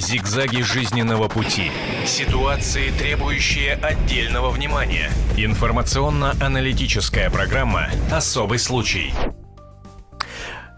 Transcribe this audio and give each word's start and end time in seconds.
Зигзаги 0.00 0.62
жизненного 0.62 1.28
пути. 1.28 1.70
Ситуации, 2.06 2.90
требующие 2.90 3.74
отдельного 3.74 4.48
внимания. 4.50 5.10
Информационно-аналитическая 5.36 7.28
программа 7.28 7.90
«Особый 8.10 8.58
случай». 8.58 9.12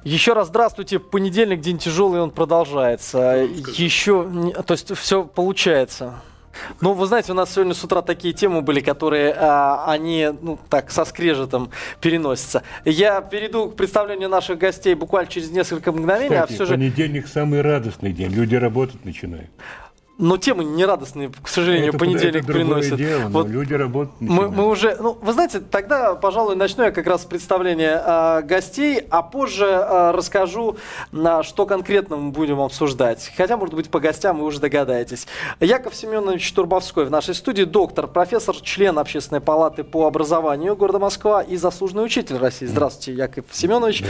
Еще 0.03 0.33
раз 0.33 0.49
здравствуйте. 0.49 0.99
Понедельник, 0.99 1.61
день 1.61 1.79
тяжелый, 1.79 2.21
он 2.21 2.33
продолжается. 2.33 3.49
Еще, 3.77 4.53
то 4.67 4.73
есть 4.75 4.93
все 4.97 5.23
получается. 5.23 6.15
Ну, 6.81 6.93
вы 6.93 7.07
знаете, 7.07 7.33
у 7.33 7.35
нас 7.35 7.53
сегодня 7.53 7.75
с 7.75 7.83
утра 7.85 8.03
такие 8.03 8.35
темы 8.35 8.63
были, 8.63 8.81
которые 8.81 9.35
а, 9.35 9.85
они, 9.87 10.31
ну, 10.41 10.59
так, 10.69 10.91
со 10.91 11.05
скрежетом 11.05 11.71
переносятся. 12.01 12.63
Я 12.85 13.21
перейду 13.21 13.71
к 13.71 13.77
представлению 13.77 14.29
наших 14.29 14.59
гостей 14.59 14.95
буквально 14.95 15.31
через 15.31 15.51
несколько 15.51 15.93
мгновений. 15.93 16.37
А 16.37 16.43
Кстати, 16.43 16.53
а 16.53 16.55
все 16.55 16.65
же... 16.67 16.75
понедельник 16.75 17.29
самый 17.29 17.61
радостный 17.61 18.13
день. 18.13 18.31
Люди 18.31 18.55
работать 18.55 19.05
начинают. 19.05 19.51
Но 20.23 20.37
темы 20.37 20.63
нерадостные, 20.63 21.33
к 21.43 21.49
сожалению, 21.49 21.89
это, 21.89 21.99
понедельник 21.99 22.45
это 22.45 22.53
приносят. 22.53 22.97
Дело, 22.97 23.29
вот 23.29 23.49
люди 23.49 23.75
работают. 23.75 24.21
Мы, 24.21 24.49
мы 24.49 24.69
уже, 24.69 24.97
ну, 25.01 25.19
вы 25.21 25.33
знаете, 25.33 25.59
тогда, 25.59 26.15
пожалуй, 26.15 26.55
начну 26.55 26.85
я 26.85 26.93
как 26.93 27.09
раз 27.09 27.23
с 27.23 27.25
представления 27.25 28.01
э, 28.07 28.43
гостей, 28.43 29.05
а 29.11 29.23
позже 29.23 29.67
э, 29.67 30.13
расскажу, 30.13 30.77
на 31.11 31.43
что 31.43 31.67
конкретно 31.67 32.19
мы 32.19 32.31
будем 32.31 32.61
обсуждать. 32.61 33.33
Хотя, 33.37 33.57
может 33.57 33.75
быть, 33.75 33.91
по 33.91 33.99
гостям 33.99 34.39
вы 34.39 34.45
уже 34.45 34.61
догадаетесь. 34.61 35.27
Яков 35.59 35.93
Семенович 35.93 36.53
Турбовской 36.53 37.05
в 37.05 37.11
нашей 37.11 37.35
студии, 37.35 37.65
доктор, 37.65 38.07
профессор, 38.07 38.55
член 38.55 39.01
Общественной 39.01 39.41
палаты 39.41 39.83
по 39.83 40.07
образованию 40.07 40.77
города 40.77 41.01
Москва 41.01 41.43
и 41.43 41.57
заслуженный 41.57 42.05
учитель 42.05 42.37
России. 42.37 42.67
Здравствуйте, 42.67 43.15
Яков 43.15 43.47
Семенович. 43.51 44.05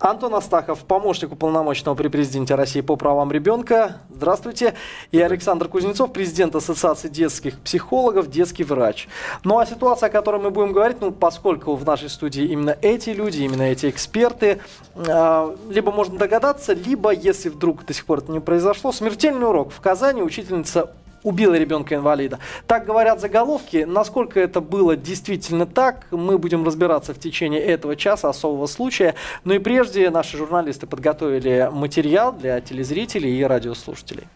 Антон 0.00 0.34
Астахов, 0.34 0.78
помощник 0.78 1.30
уполномоченного 1.30 1.94
при 1.94 2.08
президенте 2.08 2.54
России 2.54 2.80
по 2.80 2.96
правам 2.96 3.30
ребенка. 3.30 3.98
Здравствуйте. 4.08 4.72
И 5.12 5.20
Александр 5.20 5.57
Александр 5.58 5.72
Кузнецов, 5.72 6.12
президент 6.12 6.54
Ассоциации 6.54 7.08
детских 7.08 7.58
психологов, 7.58 8.30
детский 8.30 8.62
врач. 8.62 9.08
Ну 9.42 9.58
а 9.58 9.66
ситуация, 9.66 10.08
о 10.08 10.10
которой 10.10 10.40
мы 10.40 10.50
будем 10.50 10.72
говорить, 10.72 10.98
ну 11.00 11.10
поскольку 11.10 11.74
в 11.74 11.84
нашей 11.84 12.10
студии 12.10 12.44
именно 12.44 12.76
эти 12.80 13.10
люди, 13.10 13.42
именно 13.42 13.62
эти 13.62 13.90
эксперты, 13.90 14.60
э, 14.94 15.56
либо 15.68 15.90
можно 15.90 16.16
догадаться, 16.16 16.74
либо, 16.74 17.10
если 17.10 17.48
вдруг 17.48 17.84
до 17.84 17.92
сих 17.92 18.04
пор 18.04 18.18
это 18.18 18.30
не 18.30 18.38
произошло, 18.38 18.92
смертельный 18.92 19.48
урок. 19.48 19.72
В 19.72 19.80
Казани 19.80 20.22
учительница 20.22 20.92
убила 21.24 21.54
ребенка-инвалида. 21.54 22.38
Так 22.68 22.86
говорят 22.86 23.20
заголовки. 23.20 23.78
Насколько 23.78 24.38
это 24.38 24.60
было 24.60 24.94
действительно 24.94 25.66
так, 25.66 26.06
мы 26.12 26.38
будем 26.38 26.64
разбираться 26.64 27.14
в 27.14 27.18
течение 27.18 27.60
этого 27.60 27.96
часа 27.96 28.28
особого 28.28 28.66
случая. 28.66 29.16
Но 29.42 29.54
и 29.54 29.58
прежде 29.58 30.08
наши 30.10 30.36
журналисты 30.36 30.86
подготовили 30.86 31.68
материал 31.72 32.32
для 32.32 32.60
телезрителей 32.60 33.36
и 33.36 33.42
радиослушателей. 33.42 34.28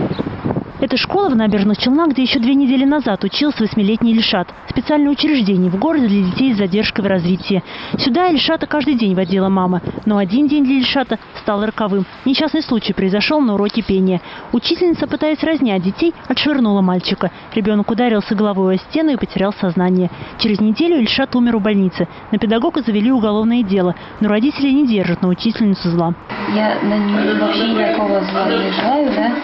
Это 0.81 0.97
школа 0.97 1.29
в 1.29 1.35
набережных 1.35 1.77
Челнах, 1.77 2.09
где 2.09 2.23
еще 2.23 2.39
две 2.39 2.55
недели 2.55 2.85
назад 2.85 3.23
учился 3.23 3.61
восьмилетний 3.61 4.13
Ильшат. 4.13 4.47
Специальное 4.67 5.11
учреждение 5.11 5.69
в 5.69 5.77
городе 5.77 6.07
для 6.07 6.23
детей 6.23 6.55
с 6.55 6.57
задержкой 6.57 7.05
в 7.05 7.07
развитии. 7.07 7.63
Сюда 7.99 8.29
Ильшата 8.29 8.65
каждый 8.65 8.95
день 8.95 9.13
водила 9.13 9.47
мама. 9.47 9.83
Но 10.07 10.17
один 10.17 10.47
день 10.47 10.63
для 10.63 10.79
Ильшата 10.79 11.19
стал 11.39 11.63
роковым. 11.63 12.07
Несчастный 12.25 12.63
случай 12.63 12.93
произошел 12.93 13.39
на 13.41 13.53
уроке 13.53 13.83
пения. 13.83 14.21
Учительница, 14.53 15.05
пытаясь 15.05 15.43
разнять 15.43 15.83
детей, 15.83 16.15
отшвырнула 16.27 16.81
мальчика. 16.81 17.29
Ребенок 17.53 17.91
ударился 17.91 18.33
головой 18.33 18.75
о 18.75 18.77
стену 18.79 19.11
и 19.11 19.17
потерял 19.17 19.53
сознание. 19.53 20.09
Через 20.39 20.59
неделю 20.61 20.99
Ильшат 20.99 21.35
умер 21.35 21.57
у 21.57 21.59
больницы. 21.59 22.07
На 22.31 22.39
педагога 22.39 22.81
завели 22.81 23.11
уголовное 23.11 23.61
дело, 23.61 23.93
но 24.19 24.29
родители 24.29 24.71
не 24.71 24.88
держат 24.88 25.21
на 25.21 25.27
учительницу 25.27 25.91
зла. 25.91 26.16
Я 26.55 26.79
на 26.81 26.97
нее 26.97 27.35
вообще 27.39 27.67
никакого 27.67 28.19
зла 28.21 28.49
не 28.49 28.71
желаю, 28.71 29.11
да? 29.11 29.35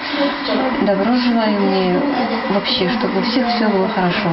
Добро 0.87 1.13
желаю 1.27 1.59
мне 1.61 2.01
вообще, 2.53 2.89
чтобы 2.97 3.19
у 3.19 3.23
всех 3.23 3.47
все 3.55 3.67
было 3.67 3.87
хорошо. 3.89 4.29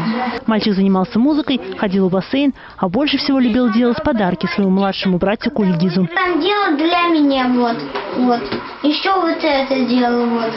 Мальчик 0.47 0.75
занимался 0.75 1.19
музыкой, 1.19 1.61
ходил 1.79 2.09
в 2.09 2.13
бассейн, 2.13 2.55
а 2.77 2.89
больше 2.89 3.19
всего 3.19 3.39
любил 3.39 3.73
делать 3.73 4.03
подарки 4.03 4.47
своему 4.47 4.73
младшему 4.73 5.19
братику 5.19 5.65
Ильгизу. 5.65 6.09
Там 6.15 6.41
делал 6.41 6.77
для 6.77 7.09
меня 7.09 7.49
вот, 7.49 7.77
вот. 8.19 8.43
Еще 8.83 9.13
вот 9.13 9.43
это 9.43 9.85
делал 9.87 10.27
вот. 10.27 10.53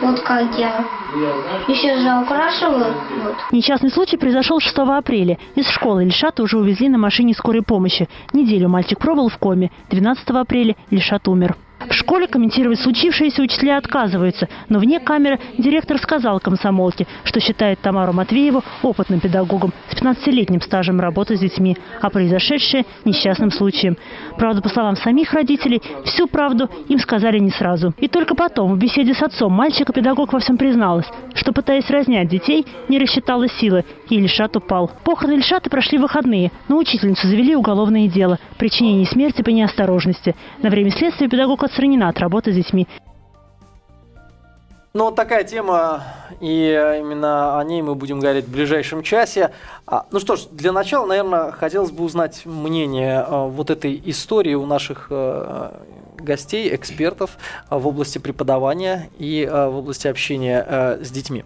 Вот 0.00 0.20
как 0.20 0.54
делал. 0.56 0.84
Еще 1.68 1.96
же 1.96 2.22
украшивал. 2.22 2.92
Вот. 3.22 3.34
Несчастный 3.52 3.90
случай 3.90 4.16
произошел 4.16 4.58
6 4.58 4.76
апреля. 4.78 5.38
Из 5.54 5.68
школы 5.68 6.04
Ильшата 6.04 6.42
уже 6.42 6.58
увезли 6.58 6.88
на 6.88 6.98
машине 6.98 7.32
скорой 7.32 7.62
помощи. 7.62 8.08
Неделю 8.32 8.68
мальчик 8.68 8.98
пробыл 8.98 9.28
в 9.28 9.38
коме. 9.38 9.70
12 9.90 10.28
апреля 10.30 10.74
Ильшат 10.90 11.28
умер. 11.28 11.56
В 11.88 11.94
школе 11.94 12.26
комментировать 12.26 12.80
случившееся 12.80 13.42
учителя 13.42 13.76
отказываются, 13.76 14.48
но 14.68 14.78
вне 14.78 15.00
камеры 15.00 15.38
директор 15.58 15.98
сказал 15.98 16.40
комсомолке, 16.40 17.06
что 17.24 17.40
считает 17.40 17.80
Тамару 17.80 18.12
Матвееву 18.12 18.64
опытным 18.82 19.20
педагогом 19.20 19.72
с 19.90 19.94
15-летним 19.94 20.60
стажем 20.60 21.00
работы 21.00 21.36
с 21.36 21.40
детьми, 21.40 21.76
а 22.00 22.10
произошедшее– 22.10 22.84
несчастным 23.04 23.50
случаем. 23.50 23.96
Правда, 24.38 24.62
по 24.62 24.68
словам 24.68 24.96
самих 24.96 25.32
родителей, 25.32 25.82
всю 26.04 26.26
правду 26.26 26.70
им 26.88 26.98
сказали 26.98 27.38
не 27.38 27.50
сразу. 27.50 27.92
И 27.98 28.08
только 28.08 28.34
потом, 28.34 28.74
в 28.74 28.78
беседе 28.78 29.14
с 29.14 29.22
отцом 29.22 29.52
мальчика, 29.52 29.92
педагог 29.92 30.32
во 30.32 30.38
всем 30.38 30.56
призналась, 30.56 31.06
что, 31.34 31.52
пытаясь 31.52 31.88
разнять 31.90 32.28
детей, 32.28 32.66
не 32.88 32.98
рассчитала 32.98 33.48
силы, 33.48 33.84
и 34.08 34.16
Ильшат 34.16 34.56
упал. 34.56 34.90
Похороны 35.04 35.34
Ильшата 35.34 35.68
прошли 35.68 35.98
выходные, 35.98 36.50
но 36.68 36.78
учительницу 36.78 37.26
завели 37.26 37.54
уголовное 37.54 38.08
дело– 38.08 38.38
причинение 38.58 39.06
смерти 39.06 39.42
по 39.42 39.50
неосторожности. 39.50 40.34
На 40.62 40.70
время 40.70 40.90
следствия 40.90 41.28
педагог 41.28 41.62
отстранена 41.74 42.08
от 42.08 42.18
работы 42.18 42.52
с 42.52 42.54
детьми. 42.54 42.86
Ну, 44.96 45.06
вот 45.06 45.16
такая 45.16 45.42
тема, 45.42 46.04
и 46.40 46.68
именно 47.00 47.58
о 47.58 47.64
ней 47.64 47.82
мы 47.82 47.96
будем 47.96 48.20
говорить 48.20 48.44
в 48.44 48.52
ближайшем 48.52 49.02
часе. 49.02 49.50
А, 49.86 50.06
ну 50.12 50.20
что 50.20 50.36
ж, 50.36 50.42
для 50.52 50.70
начала, 50.70 51.04
наверное, 51.04 51.50
хотелось 51.50 51.90
бы 51.90 52.04
узнать 52.04 52.42
мнение 52.44 53.24
а, 53.26 53.48
вот 53.48 53.70
этой 53.70 54.00
истории 54.04 54.54
у 54.54 54.66
наших 54.66 55.08
а, 55.10 55.82
гостей, 56.16 56.72
экспертов 56.72 57.38
в 57.70 57.88
области 57.88 58.18
преподавания 58.18 59.10
и 59.18 59.44
в 59.50 59.76
области 59.78 60.06
общения 60.06 60.64
с 61.02 61.10
детьми. 61.10 61.44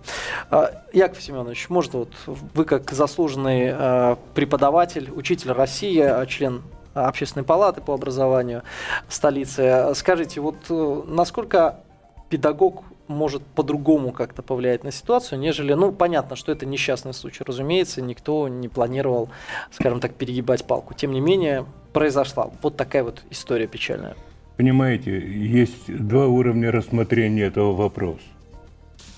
Яков 0.92 1.20
Семенович, 1.20 1.68
может, 1.68 1.94
вот 1.94 2.12
вы 2.26 2.64
как 2.64 2.88
заслуженный 2.92 4.16
преподаватель, 4.34 5.10
учитель 5.10 5.50
России, 5.50 6.26
член 6.26 6.62
Общественной 6.94 7.44
палаты 7.44 7.80
по 7.80 7.94
образованию 7.94 8.62
столицы. 9.08 9.92
Скажите, 9.94 10.40
вот 10.40 10.56
э, 10.70 11.02
насколько 11.06 11.80
педагог 12.28 12.84
может 13.08 13.42
по-другому 13.42 14.12
как-то 14.12 14.42
повлиять 14.42 14.84
на 14.84 14.92
ситуацию, 14.92 15.38
нежели, 15.38 15.72
ну, 15.72 15.92
понятно, 15.92 16.36
что 16.36 16.52
это 16.52 16.66
несчастный 16.66 17.14
случай, 17.14 17.42
разумеется, 17.46 18.02
никто 18.02 18.48
не 18.48 18.68
планировал, 18.68 19.30
скажем 19.72 20.00
так, 20.00 20.14
перегибать 20.14 20.64
палку. 20.64 20.94
Тем 20.94 21.12
не 21.12 21.20
менее, 21.20 21.64
произошла 21.92 22.50
вот 22.62 22.76
такая 22.76 23.04
вот 23.04 23.22
история 23.30 23.66
печальная. 23.66 24.14
Понимаете, 24.56 25.18
есть 25.18 25.86
два 25.88 26.26
уровня 26.26 26.70
рассмотрения 26.70 27.44
этого 27.44 27.74
вопроса. 27.74 28.20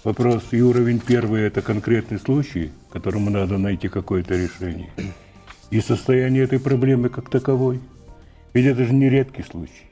Вопрос 0.05 0.45
и 0.53 0.63
уровень 0.63 1.01
первый– 1.01 1.43
это 1.47 1.61
конкретный 1.61 2.19
случай, 2.19 2.73
которому 2.91 3.31
надо 3.31 3.59
найти 3.59 3.89
какое-то 3.89 4.35
решение 4.35 4.91
и 5.71 5.81
состояние 5.81 6.45
этой 6.45 6.61
проблемы 6.61 7.09
как 7.09 7.31
таковой. 7.31 7.81
Ведь 8.53 8.67
это 8.67 8.85
же 8.85 8.93
не 8.93 9.09
редкий 9.09 9.43
случай. 9.43 9.87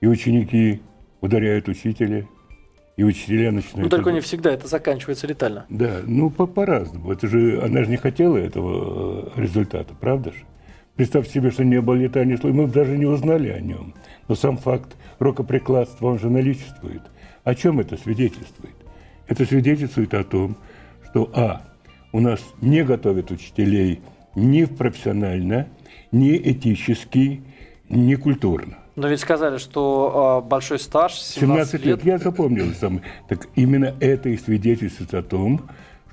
И 0.00 0.06
ученики 0.06 0.82
ударяют 1.20 1.68
учителя, 1.68 2.26
и 2.96 3.04
учителя 3.04 3.50
начинают... 3.52 3.84
Ну, 3.84 3.88
только 3.88 4.12
не 4.12 4.20
всегда 4.20 4.50
это 4.52 4.68
заканчивается 4.68 5.26
летально. 5.26 5.66
Да, 5.68 6.00
ну, 6.04 6.30
по- 6.30 6.46
по-разному. 6.46 7.12
Это 7.12 7.26
же, 7.26 7.60
она 7.62 7.82
же 7.84 7.90
не 7.90 7.96
хотела 7.96 8.36
этого 8.36 9.32
э, 9.36 9.40
результата, 9.40 9.94
правда 9.98 10.32
же? 10.32 10.44
Представьте 10.94 11.32
себе, 11.32 11.50
что 11.50 11.64
не 11.64 11.80
было 11.80 11.94
летальный 11.94 12.36
случай, 12.36 12.56
мы 12.56 12.66
бы 12.66 12.72
даже 12.72 12.98
не 12.98 13.06
узнали 13.06 13.48
о 13.48 13.60
нем. 13.60 13.94
Но 14.26 14.34
сам 14.34 14.58
факт 14.58 14.96
рукоприкладства, 15.20 16.08
он 16.08 16.18
же 16.18 16.28
наличествует. 16.28 17.02
О 17.44 17.54
чем 17.54 17.80
это 17.80 17.96
свидетельствует? 17.96 18.74
Это 19.28 19.44
свидетельствует 19.44 20.12
о 20.14 20.24
том, 20.24 20.56
что, 21.08 21.30
а, 21.34 21.62
у 22.12 22.20
нас 22.20 22.40
не 22.60 22.82
готовят 22.82 23.30
учителей 23.30 24.00
ни 24.34 24.64
профессионально, 24.64 25.68
ни 26.12 26.36
этически, 26.36 27.42
ни 27.88 28.14
культурно. 28.14 28.78
Но 28.96 29.06
ведь 29.06 29.20
сказали, 29.20 29.58
что 29.58 30.42
э, 30.44 30.48
большой 30.48 30.80
стаж 30.80 31.14
17, 31.14 31.40
17 31.40 31.72
лет. 31.74 31.84
лет. 31.84 32.04
Я 32.04 32.18
запомнил 32.18 32.72
сам. 32.74 33.00
Так 33.28 33.48
именно 33.54 33.94
это 34.00 34.28
и 34.28 34.36
свидетельствует 34.36 35.14
о 35.14 35.22
том, 35.22 35.62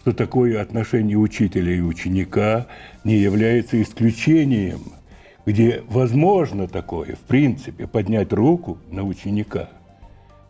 что 0.01 0.13
такое 0.13 0.61
отношение 0.61 1.17
учителя 1.17 1.73
и 1.73 1.81
ученика 1.81 2.67
не 3.03 3.15
является 3.15 3.81
исключением, 3.81 4.81
где 5.47 5.81
возможно 5.89 6.67
такое, 6.67 7.15
в 7.15 7.21
принципе, 7.21 7.87
поднять 7.87 8.31
руку 8.31 8.77
на 8.91 9.03
ученика. 9.03 9.69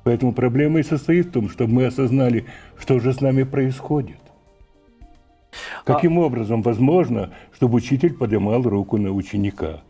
Поэтому 0.03 0.33
проблема 0.33 0.81
и 0.81 0.83
состоит 0.83 1.27
в 1.27 1.31
том, 1.31 1.49
чтобы 1.49 1.73
мы 1.73 1.85
осознали, 1.85 2.45
что 2.77 2.99
же 2.99 3.13
с 3.13 3.21
нами 3.21 3.43
происходит. 3.43 4.17
Каким 5.83 6.19
а... 6.19 6.23
образом 6.23 6.61
возможно, 6.61 7.31
чтобы 7.53 7.75
учитель 7.75 8.13
поднимал 8.13 8.61
руку 8.63 8.97
на 8.97 9.11
ученика? 9.11 9.81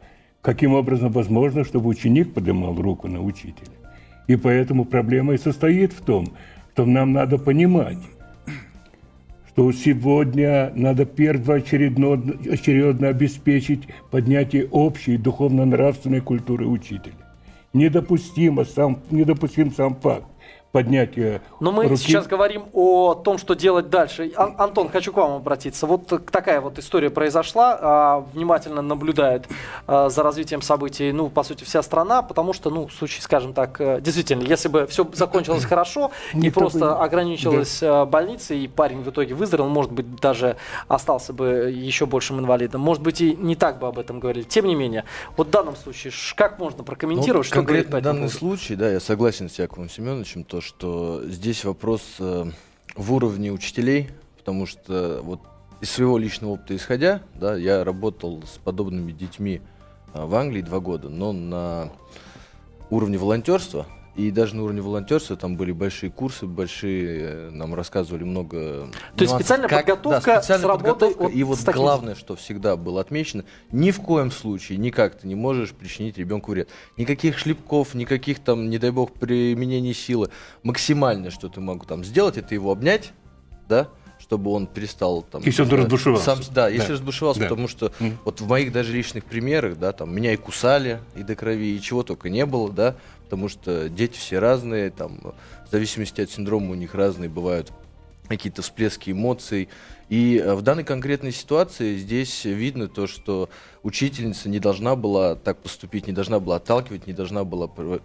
Каким 0.42 0.74
образом 0.74 1.12
возможно, 1.12 1.64
чтобы 1.64 1.90
ученик 1.90 2.34
поднимал 2.34 2.76
руку 2.76 3.08
на 3.08 3.22
учителя? 3.22 3.72
И 4.28 4.36
поэтому 4.36 4.86
проблема 4.86 5.34
и 5.34 5.38
состоит 5.38 5.94
в 5.94 6.02
том, 6.02 6.28
что 6.74 6.86
нам 6.86 7.14
надо 7.14 7.38
понимать, 7.38 8.00
что 9.48 9.72
сегодня 9.72 10.74
надо 10.76 11.06
первоочередно 11.06 12.22
очередно 12.52 13.08
обеспечить 13.08 13.88
поднятие 14.12 14.68
общей 14.68 15.16
духовно-нравственной 15.16 16.20
культуры 16.20 16.68
учителя. 16.68 17.14
Недопустимо 17.72 18.66
сам, 18.66 19.00
недопустим 19.12 19.72
сам 19.72 19.96
факт, 19.96 20.26
поднятия 20.76 21.42
Но 21.62 21.72
мы 21.72 21.84
руки. 21.88 21.96
сейчас 21.96 22.28
говорим 22.28 22.66
о 22.74 23.14
том, 23.14 23.38
что 23.38 23.54
делать 23.54 23.90
дальше. 23.90 24.30
Ан- 24.36 24.56
Антон, 24.58 24.90
хочу 24.90 25.14
к 25.14 25.16
вам 25.18 25.32
обратиться. 25.38 25.88
Вот 25.88 26.08
такая 26.32 26.60
вот 26.60 26.78
история 26.80 27.10
произошла. 27.10 27.80
а, 27.82 28.26
Внимательно 28.34 28.82
наблюдает 28.82 29.48
а, 29.88 30.10
за 30.10 30.22
развитием 30.22 30.62
событий, 30.62 31.14
ну, 31.14 31.30
по 31.30 31.44
сути, 31.44 31.64
вся 31.64 31.82
страна, 31.82 32.22
потому 32.22 32.52
что, 32.52 32.70
ну, 32.70 32.88
в 32.88 32.94
случае, 32.94 33.22
скажем 33.22 33.54
так, 33.54 33.80
э, 33.80 34.02
действительно, 34.02 34.44
если 34.44 34.68
бы 34.68 34.86
все 34.88 35.08
закончилось 35.14 35.64
хорошо 35.64 36.12
и 36.34 36.50
просто 36.50 37.00
ограничилось 37.00 37.82
э, 37.82 38.06
больницей, 38.06 38.66
и 38.66 38.68
парень 38.68 39.02
в 39.02 39.10
итоге 39.10 39.34
выздоровел, 39.34 39.70
может 39.70 39.94
быть, 39.94 40.20
даже 40.20 40.58
остался 40.90 41.32
бы 41.32 41.72
еще 41.74 42.06
большим 42.06 42.40
инвалидом. 42.42 42.82
Может 42.82 43.02
быть, 43.02 43.22
и 43.22 43.34
не 43.36 43.56
так 43.56 43.80
бы 43.80 43.88
об 43.88 43.98
этом 43.98 44.20
говорили. 44.20 44.44
Тем 44.44 44.66
не 44.66 44.76
менее, 44.76 45.06
вот 45.38 45.48
в 45.48 45.52
данном 45.52 45.78
случае, 45.78 46.12
как 46.36 46.60
можно 46.60 46.84
прокомментировать, 46.84 47.48
Ну, 47.48 47.54
что 47.54 47.62
говорить 47.64 47.86
по 47.90 47.96
этому 47.96 48.16
данный 48.16 48.30
случай, 48.30 48.76
да, 48.76 48.92
я 48.92 49.00
согласен 49.00 49.50
с 49.50 49.58
Яковом 49.58 49.90
Семеновичем, 49.90 50.44
то, 50.44 50.60
что 50.66 51.22
здесь 51.26 51.64
вопрос 51.64 52.02
э, 52.20 52.46
в 52.96 53.14
уровне 53.14 53.52
учителей, 53.52 54.10
потому 54.38 54.66
что 54.66 55.22
вот 55.22 55.42
из 55.80 55.92
своего 55.92 56.18
личного 56.18 56.54
опыта 56.54 56.76
исходя, 56.76 57.22
да, 57.36 57.56
я 57.56 57.84
работал 57.84 58.42
с 58.44 58.58
подобными 58.58 59.12
детьми 59.12 59.62
э, 60.14 60.26
в 60.26 60.34
Англии 60.34 60.62
два 60.62 60.80
года, 60.80 61.10
но 61.10 61.32
на 61.32 61.92
уровне 62.90 63.18
волонтерства, 63.18 63.86
и 64.16 64.32
даже 64.32 64.56
на 64.56 64.64
уровне 64.64 64.82
волонтерства 64.82 65.36
там 65.36 65.58
были 65.58 65.72
большие 65.74 66.10
курсы, 66.10 66.46
большие, 66.46 67.20
э, 67.20 67.50
нам 67.52 67.76
рассказывали 67.76 68.24
много... 68.24 68.90
То 69.18 69.24
есть 69.24 69.34
специальная 69.36 69.68
как- 69.68 69.86
подготовка 69.86 70.26
да, 70.36 70.42
специальная 70.42 70.68
подготовка, 70.70 71.24
вот 71.24 71.34
и 71.34 71.44
вот 71.44 71.60
с 71.60 71.64
таким- 71.64 71.82
главное, 71.82 72.16
что 72.16 72.36
всегда 72.36 72.78
было 72.78 73.02
отмечено, 73.02 73.44
ни 73.72 73.92
в 73.92 74.00
коем 74.02 74.32
случае 74.32 74.78
никак 74.78 75.20
ты 75.20 75.28
не 75.28 75.36
можешь 75.36 75.72
причинить 75.72 76.18
ребенку 76.18 76.52
вред. 76.52 76.70
Никаких 76.98 77.38
шлепков, 77.38 77.94
никаких 77.94 78.40
там, 78.40 78.70
не 78.70 78.78
дай 78.78 78.92
бог, 78.92 79.12
применения 79.12 79.94
силы. 79.94 80.30
Максимальное, 80.64 81.30
что 81.32 81.50
ты 81.50 81.60
могу 81.60 81.86
там 81.86 82.04
сделать, 82.06 82.38
это 82.38 82.54
его 82.56 82.72
обнять, 82.72 83.12
да, 83.68 83.90
чтобы 84.18 84.52
он 84.52 84.66
перестал 84.66 85.22
там... 85.24 85.42
Если 85.44 85.62
он 85.62 85.68
знаю, 85.68 85.84
разбушевался. 85.84 86.26
сам- 86.26 86.40
да, 86.54 86.70
если 86.70 86.88
Да. 86.88 86.94
разбушевался, 86.94 87.42
Да. 87.42 87.50
потому 87.50 87.68
что 87.68 87.92
Мгм. 88.00 88.18
вот 88.24 88.40
в 88.42 88.48
моих 88.48 88.72
даже 88.72 88.94
личных 88.94 89.26
примерах, 89.26 89.78
да, 89.78 89.92
там 89.92 90.16
меня 90.16 90.34
и 90.34 90.38
кусали, 90.38 91.00
и 91.16 91.22
до 91.22 91.36
крови, 91.36 91.76
и 91.76 91.82
чего 91.82 92.02
только 92.02 92.30
не 92.30 92.46
было, 92.46 92.72
да, 92.72 92.96
потому 93.26 93.50
что 93.50 93.90
дети 93.90 94.18
все 94.18 94.40
разные, 94.40 94.92
там, 94.92 95.20
в 95.68 95.72
зависимости 95.72 96.22
от 96.22 96.30
синдрома 96.30 96.72
у 96.72 96.76
них 96.76 96.96
разные 96.96 97.30
бывают 97.30 97.74
какие-то 98.28 98.62
всплески 98.62 99.12
эмоций. 99.12 99.68
И 100.10 100.38
э, 100.38 100.54
в 100.54 100.62
данной 100.62 100.84
конкретной 100.84 101.32
ситуации 101.32 101.98
здесь 101.98 102.46
видно 102.46 102.88
то, 102.88 103.08
что 103.08 103.50
учительница 103.84 104.50
не 104.50 104.60
должна 104.60 104.96
была 104.96 105.36
так 105.36 105.58
поступить, 105.58 106.08
не 106.08 106.14
должна 106.14 106.40
была 106.40 106.58
отталкивать, 106.58 107.08
не 107.08 107.14
должна 107.14 107.44
была 107.44 107.68
про- 107.68 108.00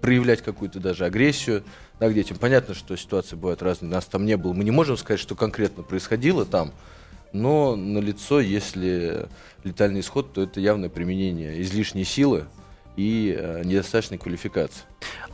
проявлять 0.00 0.42
какую-то 0.42 0.80
даже 0.80 1.04
агрессию 1.04 1.64
да, 1.98 2.08
к 2.08 2.14
детям. 2.14 2.36
Понятно, 2.38 2.74
что 2.74 2.96
ситуации 2.96 3.36
бывают 3.36 3.62
разные, 3.62 3.90
нас 3.90 4.04
там 4.04 4.26
не 4.26 4.36
было. 4.36 4.52
Мы 4.52 4.64
не 4.64 4.70
можем 4.70 4.96
сказать, 4.96 5.20
что 5.20 5.34
конкретно 5.34 5.82
происходило 5.82 6.44
там, 6.44 6.72
но 7.32 7.76
на 7.76 7.98
лицо, 7.98 8.40
если 8.40 9.28
летальный 9.64 10.00
исход, 10.00 10.32
то 10.32 10.42
это 10.42 10.60
явное 10.60 10.88
применение 10.88 11.60
излишней 11.62 12.04
силы 12.04 12.46
и 12.96 13.36
э, 13.38 13.62
недостаточной 13.64 14.18
квалификации. 14.18 14.82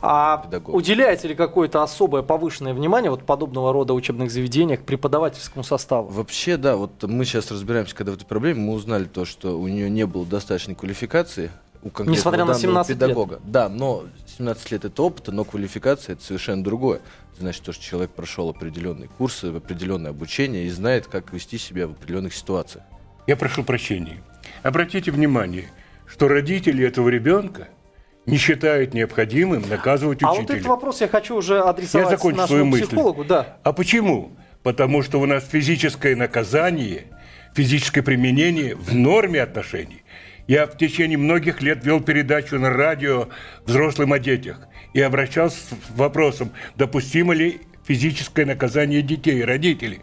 А 0.01 0.37
педагог. 0.37 0.75
уделяете 0.75 1.29
ли 1.29 1.35
какое-то 1.35 1.81
особое 1.81 2.21
повышенное 2.21 2.73
внимание 2.73 3.09
вот 3.09 3.25
подобного 3.25 3.71
рода 3.71 3.93
учебных 3.93 4.31
заведениях 4.31 4.81
к 4.81 4.83
преподавательскому 4.83 5.63
составу? 5.63 6.09
Вообще, 6.09 6.57
да, 6.57 6.75
вот 6.75 7.03
мы 7.03 7.23
сейчас 7.25 7.51
разбираемся, 7.51 7.95
когда 7.95 8.11
в 8.11 8.15
этой 8.15 8.25
проблеме, 8.25 8.59
мы 8.59 8.73
узнали 8.73 9.05
то, 9.05 9.23
что 9.25 9.57
у 9.57 9.67
нее 9.67 9.89
не 9.89 10.05
было 10.05 10.25
достаточной 10.25 10.75
квалификации 10.75 11.51
у 11.83 11.89
конкретного 11.89 12.15
Несмотря 12.15 12.39
на 12.39 12.53
данного 12.53 12.59
17 12.61 12.89
лет. 12.89 12.99
педагога. 12.99 13.39
Да, 13.43 13.69
но 13.69 14.05
17 14.37 14.71
лет 14.71 14.85
это 14.85 15.03
опыта, 15.03 15.31
но 15.31 15.43
квалификация 15.43 16.13
это 16.13 16.23
совершенно 16.23 16.63
другое. 16.63 17.01
Это 17.33 17.41
значит, 17.41 17.63
то, 17.63 17.71
что 17.71 17.83
человек 17.83 18.11
прошел 18.11 18.49
определенные 18.49 19.09
курсы, 19.09 19.45
определенное 19.45 20.11
обучение 20.11 20.65
и 20.65 20.69
знает, 20.69 21.07
как 21.07 21.33
вести 21.33 21.57
себя 21.57 21.87
в 21.87 21.91
определенных 21.91 22.33
ситуациях. 22.33 22.83
Я 23.25 23.37
прошу 23.37 23.63
прощения. 23.63 24.21
Обратите 24.63 25.11
внимание, 25.11 25.69
что 26.13 26.27
родители 26.27 26.85
этого 26.85 27.09
ребенка 27.09 27.69
не 28.27 28.37
считают 28.37 28.93
необходимым 28.93 29.63
наказывать 29.67 30.21
А 30.21 30.27
вот 30.27 30.39
учителя. 30.41 30.55
этот 30.57 30.67
вопрос 30.67 31.01
я 31.01 31.07
хочу 31.07 31.35
уже 31.35 31.55
Я 31.55 31.63
адресовать 31.63 32.09
закончу 32.11 32.37
нашему 32.37 32.47
свою 32.47 32.65
мысль. 32.65 32.85
психологу. 32.85 33.23
Да. 33.25 33.57
А 33.63 33.73
почему? 33.73 34.31
Потому 34.61 35.01
что 35.01 35.19
у 35.19 35.25
нас 35.25 35.43
физическое 35.43 36.15
наказание, 36.15 37.05
физическое 37.55 38.03
применение 38.03 38.75
в 38.75 38.93
норме 38.93 39.41
отношений. 39.41 40.03
Я 40.47 40.67
в 40.67 40.77
течение 40.77 41.17
многих 41.17 41.63
лет 41.63 41.83
вел 41.83 41.99
передачу 41.99 42.59
на 42.59 42.69
радио 42.69 43.29
взрослым 43.65 44.13
о 44.13 44.19
детях 44.19 44.59
и 44.93 45.01
обращался 45.01 45.57
с 45.57 45.97
вопросом, 45.97 46.51
допустимо 46.75 47.33
ли 47.33 47.59
физическое 47.87 48.45
наказание 48.45 49.01
детей 49.01 49.43
родителей. 49.43 50.01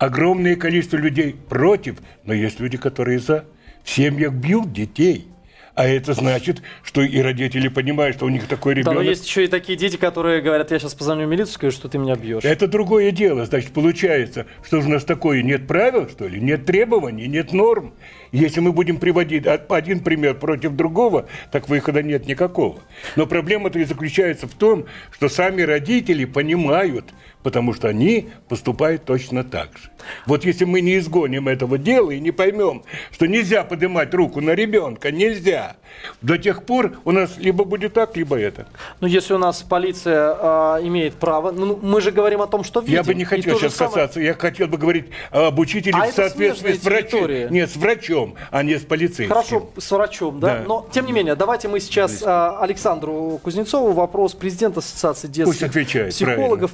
Огромное 0.00 0.56
количество 0.56 0.96
людей 0.96 1.36
против, 1.48 1.98
но 2.24 2.34
есть 2.34 2.58
люди, 2.58 2.76
которые 2.76 3.20
за. 3.20 3.44
В 3.84 3.90
семьях 3.90 4.32
бьют 4.32 4.72
детей. 4.72 5.26
А 5.74 5.86
это 5.88 6.12
значит, 6.12 6.60
что 6.82 7.00
и 7.00 7.18
родители 7.22 7.68
понимают, 7.68 8.16
что 8.16 8.26
у 8.26 8.28
них 8.28 8.46
такой 8.46 8.74
Да, 8.74 8.80
ребенок. 8.80 8.96
но 8.98 9.02
есть 9.02 9.26
еще 9.26 9.44
и 9.44 9.46
такие 9.46 9.78
дети, 9.78 9.96
которые 9.96 10.42
говорят, 10.42 10.70
я 10.70 10.78
сейчас 10.78 10.92
позвоню 10.92 11.26
в 11.26 11.30
милицию, 11.30 11.54
скажу, 11.54 11.74
что 11.74 11.88
ты 11.88 11.96
меня 11.96 12.14
бьешь. 12.14 12.44
Это 12.44 12.66
другое 12.66 13.10
дело. 13.10 13.46
Значит, 13.46 13.70
получается, 13.72 14.44
что 14.62 14.80
у 14.80 14.82
нас 14.82 15.02
такое? 15.06 15.42
Нет 15.42 15.66
правил, 15.66 16.10
что 16.10 16.28
ли? 16.28 16.38
Нет 16.38 16.66
требований, 16.66 17.26
нет 17.26 17.54
норм? 17.54 17.94
Если 18.32 18.60
мы 18.60 18.72
будем 18.72 18.98
приводить 18.98 19.46
од- 19.46 19.72
один 19.72 20.00
пример 20.00 20.34
против 20.34 20.72
другого, 20.72 21.26
так 21.50 21.70
выхода 21.70 22.02
нет 22.02 22.26
никакого. 22.26 22.80
Но 23.16 23.26
проблема-то 23.26 23.78
и 23.78 23.84
заключается 23.84 24.46
в 24.46 24.52
том, 24.52 24.84
что 25.10 25.30
сами 25.30 25.62
родители 25.62 26.26
понимают, 26.26 27.06
потому 27.42 27.74
что 27.74 27.88
они 27.88 28.30
поступают 28.48 29.04
точно 29.04 29.44
так 29.44 29.70
же. 29.76 29.90
Вот 30.26 30.44
если 30.44 30.64
мы 30.64 30.80
не 30.80 30.98
изгоним 30.98 31.48
этого 31.48 31.78
дела 31.78 32.10
и 32.10 32.20
не 32.20 32.30
поймем, 32.30 32.82
что 33.10 33.26
нельзя 33.26 33.64
поднимать 33.64 34.12
руку 34.14 34.40
на 34.40 34.54
ребенка, 34.54 35.10
нельзя, 35.10 35.76
до 36.20 36.38
тех 36.38 36.64
пор 36.64 36.98
у 37.04 37.12
нас 37.12 37.38
либо 37.38 37.64
будет 37.64 37.94
так, 37.94 38.16
либо 38.16 38.38
это. 38.38 38.66
Ну, 39.00 39.06
если 39.06 39.34
у 39.34 39.38
нас 39.38 39.62
полиция 39.62 40.36
а, 40.38 40.80
имеет 40.82 41.14
право, 41.14 41.50
ну, 41.50 41.78
мы 41.80 42.00
же 42.00 42.10
говорим 42.10 42.42
о 42.42 42.46
том, 42.46 42.64
что 42.64 42.80
видим. 42.80 42.94
Я 42.94 43.02
бы 43.02 43.14
не 43.14 43.24
хотел 43.24 43.58
сейчас 43.58 43.74
самое- 43.74 43.94
касаться, 43.94 44.20
я 44.20 44.34
хотел 44.34 44.68
бы 44.68 44.78
говорить 44.78 45.06
об 45.30 45.58
учителе 45.58 45.94
А 45.96 46.06
в 46.06 46.12
соответствии 46.12 46.72
с 46.72 46.82
врачом. 46.82 47.22
Нет, 47.50 47.70
с 47.70 47.76
врачом, 47.76 48.34
а 48.50 48.62
не 48.62 48.78
с 48.78 48.82
полицейским. 48.82 49.28
Хорошо, 49.28 49.70
с 49.76 49.90
врачом, 49.90 50.40
да? 50.40 50.58
Да. 50.58 50.64
Но, 50.66 50.88
тем 50.92 51.06
не 51.06 51.12
менее, 51.12 51.34
давайте 51.34 51.68
мы 51.68 51.80
сейчас 51.80 52.22
а, 52.24 52.58
Александру 52.60 53.40
Кузнецову 53.42 53.92
вопрос 53.92 54.34
президента 54.34 54.80
Ассоциации 54.80 55.28
детских 55.28 55.44
Пусть 55.44 55.62
отвечает, 55.62 56.10
психологов, 56.10 56.72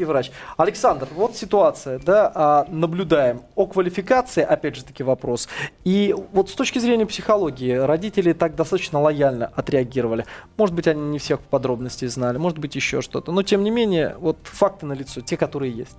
детский 0.00 0.04
врач. 0.04 0.30
Александр, 0.56 1.08
вот 1.14 1.36
ситуация, 1.36 1.98
да, 1.98 2.32
а, 2.34 2.66
наблюдаем. 2.68 3.42
О 3.54 3.66
квалификации, 3.66 4.42
опять 4.42 4.76
же 4.76 4.84
таки, 4.84 5.02
вопрос. 5.02 5.48
И 5.84 6.14
вот 6.32 6.50
с 6.50 6.54
точки 6.54 6.78
зрения 6.78 7.06
психологии, 7.06 7.72
родители 7.72 8.32
так 8.32 8.54
достаточно 8.54 9.00
лояльно 9.00 9.50
отреагировали. 9.54 10.24
Может 10.56 10.74
быть, 10.74 10.86
они 10.88 11.02
не 11.02 11.18
всех 11.18 11.40
подробностей 11.40 12.08
знали, 12.08 12.38
может 12.38 12.58
быть, 12.58 12.74
еще 12.76 13.02
что-то. 13.02 13.32
Но, 13.32 13.42
тем 13.42 13.62
не 13.62 13.70
менее, 13.70 14.16
вот 14.18 14.38
факты 14.42 14.86
налицо, 14.86 15.20
те, 15.20 15.36
которые 15.36 15.72
есть. 15.72 15.96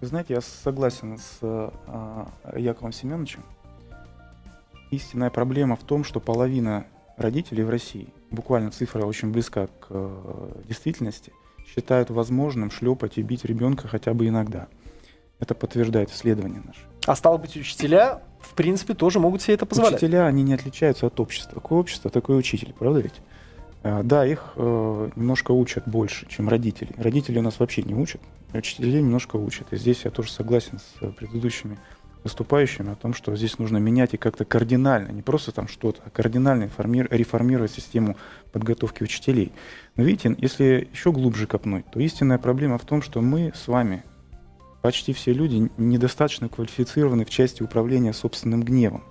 Вы 0.00 0.06
знаете, 0.06 0.34
я 0.34 0.40
согласен 0.40 1.18
с 1.18 1.38
э, 1.42 1.70
Яковом 2.56 2.92
Семеновичем. 2.92 3.42
Истинная 4.90 5.30
проблема 5.30 5.76
в 5.76 5.82
том, 5.82 6.04
что 6.04 6.20
половина 6.20 6.84
родителей 7.16 7.64
в 7.64 7.70
России, 7.70 8.08
буквально 8.30 8.70
цифра 8.70 9.04
очень 9.04 9.32
близка 9.32 9.66
к 9.66 9.86
э, 9.90 10.62
действительности, 10.68 11.32
считают 11.74 12.10
возможным 12.10 12.70
шлепать 12.70 13.18
и 13.18 13.22
бить 13.22 13.44
ребенка 13.44 13.88
хотя 13.88 14.14
бы 14.14 14.28
иногда. 14.28 14.68
Это 15.38 15.54
подтверждает 15.54 16.10
исследование 16.10 16.62
наше. 16.64 16.80
А 17.06 17.14
стало 17.14 17.38
быть, 17.38 17.56
учителя, 17.56 18.22
в 18.40 18.54
принципе, 18.54 18.94
тоже 18.94 19.20
могут 19.20 19.42
себе 19.42 19.54
это 19.54 19.66
позволять. 19.66 20.02
Учителя, 20.02 20.26
они 20.26 20.42
не 20.42 20.54
отличаются 20.54 21.06
от 21.06 21.20
общества. 21.20 21.54
Какое 21.54 21.78
общество, 21.78 22.10
такой 22.10 22.38
учитель, 22.38 22.74
правда 22.78 23.00
ведь? 23.00 23.20
А, 23.82 24.02
Да, 24.02 24.26
их 24.26 24.52
э, 24.56 25.10
немножко 25.14 25.52
учат 25.52 25.84
больше, 25.86 26.26
чем 26.28 26.48
родители. 26.48 26.92
Родители 26.96 27.38
у 27.38 27.42
нас 27.42 27.60
вообще 27.60 27.82
не 27.82 27.94
учат, 27.94 28.20
а 28.52 28.58
учителей 28.58 29.00
немножко 29.00 29.36
учат. 29.36 29.72
И 29.72 29.76
здесь 29.76 30.02
я 30.04 30.10
тоже 30.10 30.32
согласен 30.32 30.78
с 30.78 31.02
э, 31.02 31.10
предыдущими 31.12 31.78
выступающими 32.24 32.92
о 32.92 32.96
том, 32.96 33.14
что 33.14 33.34
здесь 33.36 33.58
нужно 33.58 33.78
менять 33.78 34.14
и 34.14 34.16
как-то 34.16 34.44
кардинально, 34.44 35.10
не 35.12 35.22
просто 35.22 35.52
там 35.52 35.68
что-то, 35.68 36.02
а 36.04 36.10
кардинально 36.10 36.68
реформировать 37.10 37.70
систему 37.70 38.16
подготовки 38.52 39.02
учителей. 39.02 39.52
Но 39.98 40.04
видите, 40.04 40.36
если 40.38 40.88
еще 40.92 41.10
глубже 41.10 41.48
копнуть, 41.48 41.84
то 41.90 41.98
истинная 41.98 42.38
проблема 42.38 42.78
в 42.78 42.84
том, 42.84 43.02
что 43.02 43.20
мы 43.20 43.52
с 43.54 43.66
вами, 43.66 44.04
почти 44.80 45.12
все 45.12 45.32
люди, 45.32 45.68
недостаточно 45.76 46.48
квалифицированы 46.48 47.24
в 47.24 47.30
части 47.30 47.64
управления 47.64 48.12
собственным 48.12 48.62
гневом. 48.62 49.02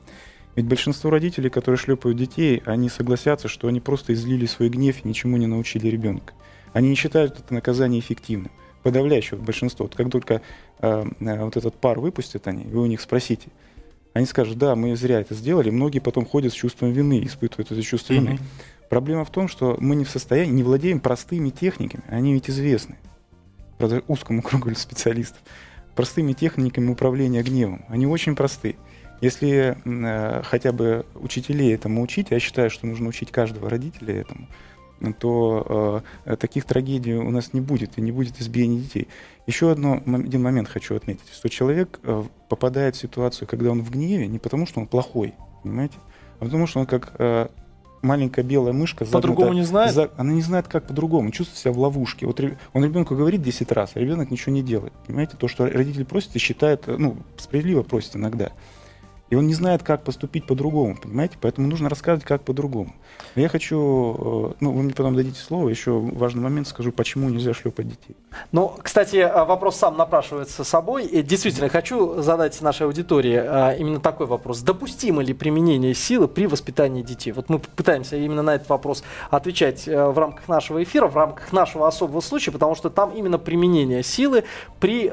Ведь 0.55 0.65
большинство 0.65 1.09
родителей, 1.09 1.49
которые 1.49 1.77
шлепают 1.77 2.17
детей, 2.17 2.63
они 2.65 2.87
согласятся, 2.87 3.49
что 3.49 3.67
они 3.67 3.81
просто 3.81 4.13
излили 4.13 4.45
свой 4.45 4.69
гнев 4.69 5.03
и 5.03 5.07
ничему 5.07 5.35
не 5.35 5.45
научили 5.45 5.87
ребенка. 5.87 6.33
Они 6.71 6.87
не 6.87 6.95
считают 6.95 7.37
это 7.37 7.53
наказание 7.53 7.99
эффективным. 7.99 8.51
Подавляющее 8.81 9.37
большинство. 9.37 9.87
Вот 9.87 9.95
как 9.95 10.09
только 10.09 10.41
э, 10.79 11.05
вот 11.19 11.57
этот 11.57 11.75
пар 11.75 11.99
выпустят 11.99 12.47
они, 12.47 12.63
вы 12.63 12.81
у 12.81 12.85
них 12.85 13.01
спросите, 13.01 13.49
они 14.13 14.25
скажут, 14.25 14.57
да, 14.57 14.75
мы 14.75 14.95
зря 14.95 15.19
это 15.19 15.35
сделали. 15.35 15.69
Многие 15.69 15.99
потом 15.99 16.25
ходят 16.25 16.53
с 16.53 16.55
чувством 16.55 16.93
вины, 16.93 17.23
испытывают 17.25 17.71
это 17.71 17.81
чувство 17.83 18.13
вины. 18.13 18.39
Проблема 18.89 19.25
в 19.25 19.31
том, 19.31 19.47
что 19.47 19.77
мы 19.79 19.95
не 19.95 20.05
в 20.05 20.09
состоянии, 20.09 20.53
не 20.53 20.63
владеем 20.63 20.99
простыми 20.99 21.49
техниками. 21.49 22.03
Они 22.07 22.33
ведь 22.33 22.49
известны. 22.49 22.97
Узкому 24.07 24.41
кругу 24.43 24.73
специалистов. 24.75 25.41
Простыми 25.95 26.33
техниками 26.33 26.89
управления 26.89 27.43
гневом. 27.43 27.85
Они 27.89 28.05
очень 28.05 28.35
просты. 28.35 28.75
Если 29.19 29.77
э, 29.83 30.43
хотя 30.43 30.71
бы 30.71 31.05
учителей 31.15 31.73
этому 31.73 32.03
учить, 32.03 32.27
я 32.29 32.39
считаю, 32.39 32.69
что 32.69 32.85
нужно 32.85 33.09
учить 33.09 33.31
каждого 33.31 33.69
родителя 33.69 34.21
этому, 34.21 34.47
то 35.19 36.03
э, 36.25 36.35
таких 36.37 36.65
трагедий 36.65 37.15
у 37.15 37.31
нас 37.31 37.53
не 37.53 37.61
будет, 37.61 37.97
и 37.97 38.01
не 38.01 38.11
будет 38.11 38.39
избиения 38.39 38.79
детей. 38.79 39.07
Еще 39.47 39.71
одно, 39.71 40.03
один 40.05 40.43
момент 40.43 40.67
хочу 40.67 40.95
отметить, 40.95 41.29
что 41.33 41.49
человек 41.49 41.99
э, 42.03 42.23
попадает 42.49 42.95
в 42.95 42.99
ситуацию, 42.99 43.47
когда 43.47 43.71
он 43.71 43.81
в 43.81 43.89
гневе, 43.89 44.27
не 44.27 44.39
потому 44.39 44.67
что 44.67 44.79
он 44.79 44.87
плохой, 44.87 45.33
понимаете, 45.63 45.97
а 46.39 46.45
потому 46.45 46.67
что 46.67 46.79
он 46.79 46.85
как 46.85 47.13
э, 47.17 47.47
маленькая 48.07 48.43
белая 48.43 48.73
мышка. 48.73 49.05
По-другому 49.05 49.53
не 49.53 49.63
знает? 49.63 49.93
за- 49.93 50.09
она 50.17 50.33
не 50.33 50.41
знает, 50.41 50.67
как 50.67 50.87
по-другому, 50.87 51.31
чувствует 51.31 51.59
себя 51.59 51.71
в 51.73 51.79
ловушке. 51.79 52.25
Вот 52.25 52.39
он 52.73 52.83
ребенку 52.83 53.15
говорит 53.15 53.41
10 53.41 53.71
раз, 53.71 53.91
а 53.95 53.99
ребенок 53.99 54.31
ничего 54.31 54.53
не 54.53 54.63
делает. 54.63 54.93
Понимаете, 55.05 55.35
то, 55.37 55.47
что 55.47 55.65
родитель 55.67 56.05
просит 56.05 56.35
и 56.35 56.39
считает, 56.39 56.83
э, 56.87 56.95
ну, 56.97 57.17
справедливо 57.37 57.83
просит 57.83 58.15
иногда. 58.15 58.51
И 59.29 59.35
он 59.35 59.47
не 59.47 59.53
знает, 59.53 59.83
как 59.83 60.03
поступить 60.03 60.47
по-другому, 60.47 60.95
понимаете? 60.95 61.37
Поэтому 61.41 61.67
нужно 61.67 61.89
рассказывать, 61.89 62.25
как 62.25 62.43
по-другому. 62.43 62.93
Я 63.35 63.49
хочу, 63.49 64.51
э, 64.51 64.53
ну, 64.61 64.71
вы 64.71 64.83
мне 64.83 64.93
потом 64.93 65.15
дадите 65.15 65.39
слово, 65.39 65.69
еще 65.69 65.91
важный 65.99 66.41
момент 66.41 66.67
скажу, 66.67 66.91
почему 66.91 67.29
нельзя 67.29 67.53
шлепать 67.53 67.89
детей. 67.89 68.15
Ну, 68.51 68.73
кстати, 68.81 69.17
а, 69.17 69.45
вопрос 69.45 69.77
сам 69.77 69.97
напрашивается 69.97 70.63
собой. 70.63 71.05
И 71.05 71.21
действительно, 71.21 71.67
хочу 71.69 72.21
задать 72.21 72.59
нашей 72.61 72.85
аудитории 72.87 73.35
а, 73.35 73.73
именно 73.73 73.99
такой 73.99 74.27
вопрос. 74.27 74.61
Допустимо 74.61 75.21
ли 75.21 75.33
применение 75.33 75.93
силы 75.93 76.27
при 76.27 76.47
воспитании 76.47 77.01
детей? 77.01 77.31
Вот 77.31 77.49
мы 77.49 77.59
пытаемся 77.59 78.15
именно 78.15 78.43
на 78.43 78.55
этот 78.55 78.69
вопрос 78.69 79.03
отвечать 79.29 79.87
э, 79.87 80.07
в 80.09 80.17
рамках 80.17 80.47
нашего 80.47 80.81
эфира, 80.81 81.07
в 81.07 81.15
рамках 81.15 81.51
нашего 81.51 81.87
особого 81.87 82.21
случая, 82.21 82.51
потому 82.51 82.75
что 82.75 82.89
там 82.89 83.11
именно 83.11 83.37
применение 83.37 84.03
силы 84.03 84.45
при, 84.79 85.09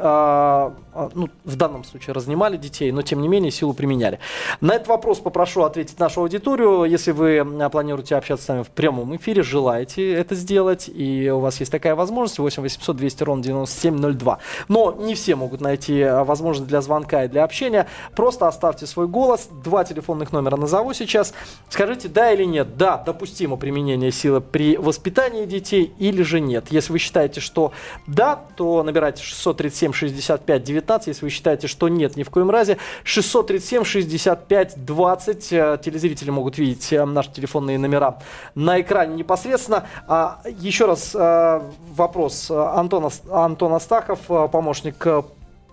ну, 1.14 1.28
в 1.44 1.56
данном 1.56 1.84
случае 1.84 2.14
разнимали 2.14 2.56
детей, 2.56 2.92
но 2.92 3.02
тем 3.02 3.20
не 3.20 3.28
менее 3.28 3.50
силу 3.50 3.74
применяли. 3.74 4.18
На 4.60 4.74
этот 4.74 4.88
вопрос 4.88 5.18
попрошу 5.18 5.62
ответить 5.62 5.98
нашу 5.98 6.20
аудиторию. 6.20 6.84
Если 6.84 7.10
вы 7.10 7.38
а, 7.38 7.68
планируете 7.68 8.16
общаться 8.16 8.44
с 8.44 8.48
нами 8.48 8.62
в 8.62 8.70
прямом 8.70 9.16
эфире, 9.16 9.42
желаете 9.42 10.12
это 10.12 10.34
сделать, 10.34 10.88
и 10.88 11.30
у 11.30 11.40
вас 11.40 11.58
есть 11.60 11.72
такая 11.72 11.94
возможность, 11.94 12.38
8 12.38 12.62
800 12.62 12.96
200 12.96 13.22
ровно 13.24 13.42
9702. 13.42 14.38
Но 14.68 14.92
не 14.92 15.14
все 15.14 15.34
могут 15.34 15.60
найти 15.60 16.00
а, 16.02 16.24
возможность 16.24 16.68
для 16.68 16.80
звонка 16.80 17.24
и 17.24 17.28
для 17.28 17.44
общения. 17.44 17.86
Просто 18.14 18.46
оставьте 18.46 18.86
свой 18.86 19.08
голос. 19.08 19.48
Два 19.64 19.84
телефонных 19.84 20.32
номера 20.32 20.56
назову 20.56 20.94
сейчас. 20.94 21.34
Скажите 21.68 22.08
да 22.08 22.32
или 22.32 22.44
нет. 22.44 22.76
Да, 22.76 23.02
допустимо 23.04 23.56
применение 23.56 24.12
силы 24.12 24.40
при 24.40 24.76
воспитании 24.76 25.44
детей 25.44 25.92
или 25.98 26.22
же 26.22 26.40
нет. 26.40 26.66
Если 26.70 26.92
вы 26.92 26.98
считаете, 26.98 27.40
что 27.40 27.72
да, 28.06 28.40
то 28.56 28.82
набирайте 28.82 29.22
637 29.22 29.92
65 29.92 30.62
19. 30.62 30.83
Если 31.10 31.24
вы 31.24 31.30
считаете, 31.30 31.66
что 31.66 31.88
нет, 31.88 32.16
ни 32.16 32.22
в 32.22 32.30
коем 32.30 32.50
разе, 32.50 32.78
637 33.04 33.84
65 33.84 34.84
20. 34.84 35.52
Э, 35.52 35.78
Телезрители 35.82 36.30
могут 36.30 36.58
видеть 36.58 36.92
э, 36.92 37.04
наши 37.04 37.30
телефонные 37.32 37.78
номера 37.78 38.18
на 38.54 38.80
экране 38.80 39.16
непосредственно. 39.16 39.86
А, 40.06 40.40
еще 40.58 40.86
раз 40.86 41.14
э, 41.14 41.60
вопрос. 41.94 42.50
Антон, 42.50 43.06
Ас- 43.06 43.22
Антон 43.30 43.72
Астахов, 43.74 44.20
э, 44.28 44.48
помощник 44.48 45.04
э, 45.06 45.22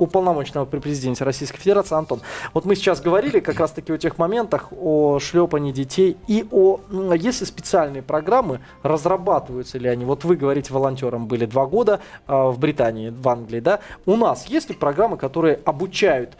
уполномоченного 0.01 0.65
при 0.65 0.79
президенте 0.79 1.23
Российской 1.23 1.59
Федерации. 1.59 1.95
Антон, 1.95 2.21
вот 2.53 2.65
мы 2.65 2.75
сейчас 2.75 3.01
говорили 3.01 3.39
как 3.39 3.59
раз-таки 3.59 3.93
о 3.93 3.97
тех 3.97 4.17
моментах, 4.17 4.69
о 4.71 5.19
шлепании 5.19 5.71
детей 5.71 6.17
и 6.27 6.45
о, 6.51 6.79
м, 6.89 7.13
есть 7.13 7.41
ли 7.41 7.45
специальные 7.45 8.01
программы, 8.01 8.61
разрабатываются 8.81 9.77
ли 9.77 9.87
они? 9.87 10.03
Вот 10.03 10.23
вы 10.23 10.35
говорите, 10.35 10.73
волонтером 10.73 11.27
были 11.27 11.45
два 11.45 11.67
года 11.67 11.99
э, 12.27 12.33
в 12.33 12.57
Британии, 12.57 13.09
в 13.09 13.29
Англии, 13.29 13.59
да? 13.59 13.79
У 14.07 14.15
нас 14.15 14.47
есть 14.47 14.69
ли 14.69 14.75
программы, 14.75 15.17
которые 15.17 15.59
обучают 15.65 16.31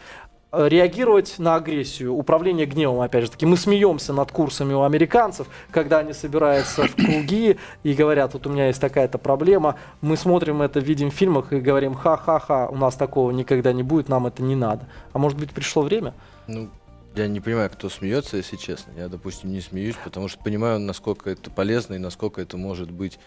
реагировать 0.52 1.38
на 1.38 1.54
агрессию, 1.54 2.14
управление 2.14 2.66
гневом, 2.66 3.00
опять 3.00 3.24
же 3.24 3.30
таки. 3.30 3.46
Мы 3.46 3.56
смеемся 3.56 4.12
над 4.12 4.30
курсами 4.30 4.74
у 4.74 4.82
американцев, 4.82 5.46
когда 5.70 5.98
они 5.98 6.12
собираются 6.12 6.86
в 6.86 6.94
круги 6.94 7.56
и 7.82 7.94
говорят, 7.94 8.34
вот 8.34 8.46
у 8.46 8.50
меня 8.50 8.66
есть 8.66 8.80
такая-то 8.80 9.18
проблема. 9.18 9.76
Мы 10.02 10.16
смотрим 10.16 10.60
это, 10.60 10.78
видим 10.80 11.10
в 11.10 11.14
фильмах 11.14 11.52
и 11.52 11.60
говорим, 11.60 11.94
ха-ха-ха, 11.94 12.68
у 12.68 12.76
нас 12.76 12.96
такого 12.96 13.30
никогда 13.30 13.72
не 13.72 13.82
будет, 13.82 14.08
нам 14.08 14.26
это 14.26 14.42
не 14.42 14.54
надо. 14.54 14.86
А 15.12 15.18
может 15.18 15.38
быть 15.38 15.52
пришло 15.52 15.82
время? 15.82 16.12
Ну, 16.46 16.68
я 17.14 17.28
не 17.28 17.40
понимаю, 17.40 17.70
кто 17.70 17.88
смеется, 17.88 18.36
если 18.36 18.56
честно. 18.56 18.92
Я, 18.96 19.08
допустим, 19.08 19.50
не 19.50 19.60
смеюсь, 19.60 19.96
потому 20.04 20.28
что 20.28 20.42
понимаю, 20.42 20.78
насколько 20.80 21.30
это 21.30 21.50
полезно 21.50 21.94
и 21.94 21.98
насколько 21.98 22.42
это 22.42 22.58
может 22.58 22.90
быть 22.90 23.18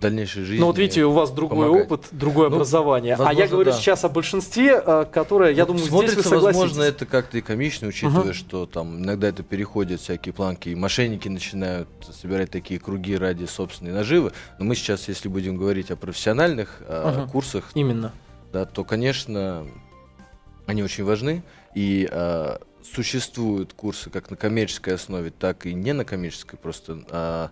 дальнейшей 0.00 0.44
жизни. 0.44 0.60
Ну 0.60 0.66
вот 0.66 0.76
видите, 0.78 1.04
у 1.04 1.12
вас 1.12 1.30
другой 1.30 1.66
помогать. 1.68 1.86
опыт, 1.86 2.08
другое 2.12 2.50
Ну, 2.50 2.56
образование. 2.56 3.14
а 3.14 3.18
я 3.18 3.24
возможно, 3.24 3.46
говорю 3.48 3.70
да. 3.70 3.76
сейчас 3.78 4.04
о 4.04 4.10
большинстве, 4.10 4.82
э, 4.84 5.06
которое, 5.10 5.52
я 5.52 5.62
Ну, 5.62 5.68
думаю, 5.68 5.78
здесь 5.80 5.88
смотрится, 5.90 6.16
вы 6.16 6.22
согласитесь. 6.24 6.60
возможно, 6.62 6.82
это 6.82 7.06
как-то 7.06 7.38
и 7.38 7.40
комично, 7.40 7.88
учитывая, 7.88 8.20
Ага. 8.24 8.34
что 8.34 8.66
там 8.66 8.98
иногда 8.98 9.28
это 9.28 9.42
переходит 9.42 10.00
всякие 10.00 10.34
планки, 10.34 10.68
и 10.68 10.74
мошенники 10.74 11.28
начинают 11.28 11.88
собирать 12.12 12.50
такие 12.50 12.78
круги 12.78 13.16
ради 13.16 13.46
собственной 13.46 13.92
наживы. 13.92 14.32
Но 14.58 14.66
мы 14.66 14.74
сейчас, 14.74 15.08
если 15.08 15.28
будем 15.28 15.56
говорить 15.56 15.90
о 15.90 15.96
профессиональных 15.96 16.82
а, 16.86 17.08
Ага. 17.22 17.30
курсах, 17.32 17.70
Именно. 17.74 18.12
да, 18.52 18.66
то, 18.66 18.84
конечно, 18.84 19.66
они 20.66 20.82
очень 20.82 21.04
важны. 21.04 21.42
И 21.74 22.06
существуют 22.94 23.72
курсы 23.72 24.10
как 24.10 24.30
на 24.30 24.36
коммерческой 24.36 24.94
основе, 24.94 25.30
так 25.30 25.66
и 25.66 25.74
не 25.74 25.92
на 25.92 26.04
коммерческой. 26.04 26.58
Просто 26.58 26.98
а, 27.10 27.50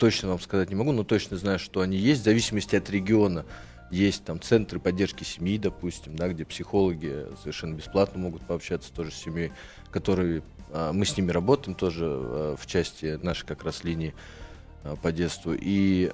точно 0.00 0.30
вам 0.30 0.40
сказать 0.40 0.70
не 0.70 0.74
могу, 0.74 0.92
но 0.92 1.04
точно 1.04 1.36
знаю, 1.36 1.58
что 1.58 1.82
они 1.82 1.98
есть. 1.98 2.22
В 2.22 2.24
зависимости 2.24 2.74
от 2.74 2.88
региона 2.88 3.44
есть 3.90 4.24
там 4.24 4.40
центры 4.40 4.80
поддержки 4.80 5.24
семьи, 5.24 5.58
допустим, 5.58 6.16
да, 6.16 6.28
где 6.28 6.46
психологи 6.46 7.26
совершенно 7.42 7.74
бесплатно 7.74 8.18
могут 8.18 8.42
пообщаться 8.42 8.92
тоже 8.94 9.10
с 9.10 9.16
семьей, 9.16 9.52
которые 9.90 10.42
а, 10.72 10.94
мы 10.94 11.04
с 11.04 11.16
ними 11.16 11.30
работаем 11.30 11.76
тоже 11.76 12.06
а, 12.06 12.56
в 12.56 12.66
части 12.66 13.18
нашей 13.22 13.44
как 13.44 13.62
раз 13.62 13.84
линии 13.84 14.14
а, 14.84 14.96
по 14.96 15.12
детству. 15.12 15.52
И 15.54 16.10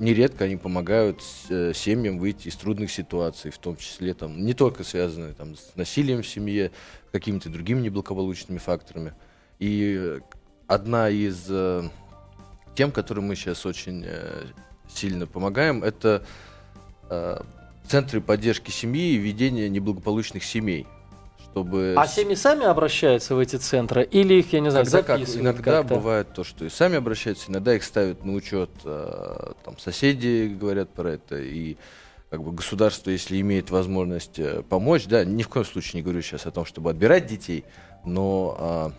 нередко 0.00 0.44
они 0.44 0.56
помогают 0.56 1.22
э, 1.48 1.72
семьям 1.74 2.18
выйти 2.18 2.48
из 2.48 2.56
трудных 2.56 2.90
ситуаций, 2.90 3.52
в 3.52 3.58
том 3.58 3.76
числе 3.76 4.14
там 4.14 4.44
не 4.44 4.52
только 4.52 4.82
связанные 4.82 5.34
там 5.34 5.54
с 5.54 5.76
насилием 5.76 6.22
в 6.22 6.26
семье, 6.26 6.72
какими-то 7.12 7.50
другими 7.50 7.82
неблагополучными 7.82 8.58
факторами. 8.58 9.14
И 9.60 9.96
э, 9.96 10.20
одна 10.66 11.08
из 11.08 11.46
э, 11.48 11.88
тем, 12.74 12.90
которой 12.90 13.20
мы 13.20 13.36
сейчас 13.36 13.66
очень 13.66 14.04
э, 14.06 14.44
сильно 14.88 15.26
помогаем, 15.26 15.82
это 15.82 16.24
э, 17.10 17.40
центры 17.86 18.20
поддержки 18.20 18.70
семьи 18.70 19.12
и 19.12 19.16
ведение 19.16 19.68
неблагополучных 19.68 20.44
семей, 20.44 20.86
чтобы 21.38 21.94
А 21.96 22.06
семьи 22.06 22.34
сами 22.34 22.64
обращаются 22.64 23.34
в 23.34 23.38
эти 23.38 23.56
центры? 23.56 24.04
Или 24.04 24.34
их, 24.34 24.52
я 24.52 24.60
не 24.60 24.70
знаю, 24.70 24.84
Когда 24.86 25.02
как, 25.02 25.18
записывают 25.18 25.42
иногда 25.42 25.78
как-то? 25.78 25.94
бывает 25.94 26.32
то, 26.34 26.44
что 26.44 26.64
и 26.64 26.68
сами 26.68 26.96
обращаются, 26.96 27.50
иногда 27.50 27.74
их 27.74 27.84
ставят 27.84 28.24
на 28.24 28.32
учет, 28.34 28.70
э, 28.84 29.52
там 29.64 29.78
соседи 29.78 30.54
говорят 30.58 30.90
про 30.90 31.12
это, 31.12 31.38
и 31.38 31.76
как 32.30 32.42
бы 32.42 32.52
государство, 32.52 33.10
если 33.10 33.38
имеет 33.42 33.70
возможность 33.70 34.40
помочь, 34.70 35.04
да, 35.04 35.22
ни 35.22 35.42
в 35.42 35.48
коем 35.50 35.66
случае 35.66 35.98
не 35.98 36.02
говорю 36.02 36.22
сейчас 36.22 36.46
о 36.46 36.50
том, 36.50 36.64
чтобы 36.64 36.88
отбирать 36.88 37.26
детей, 37.26 37.66
но 38.06 38.56
а, 38.58 38.92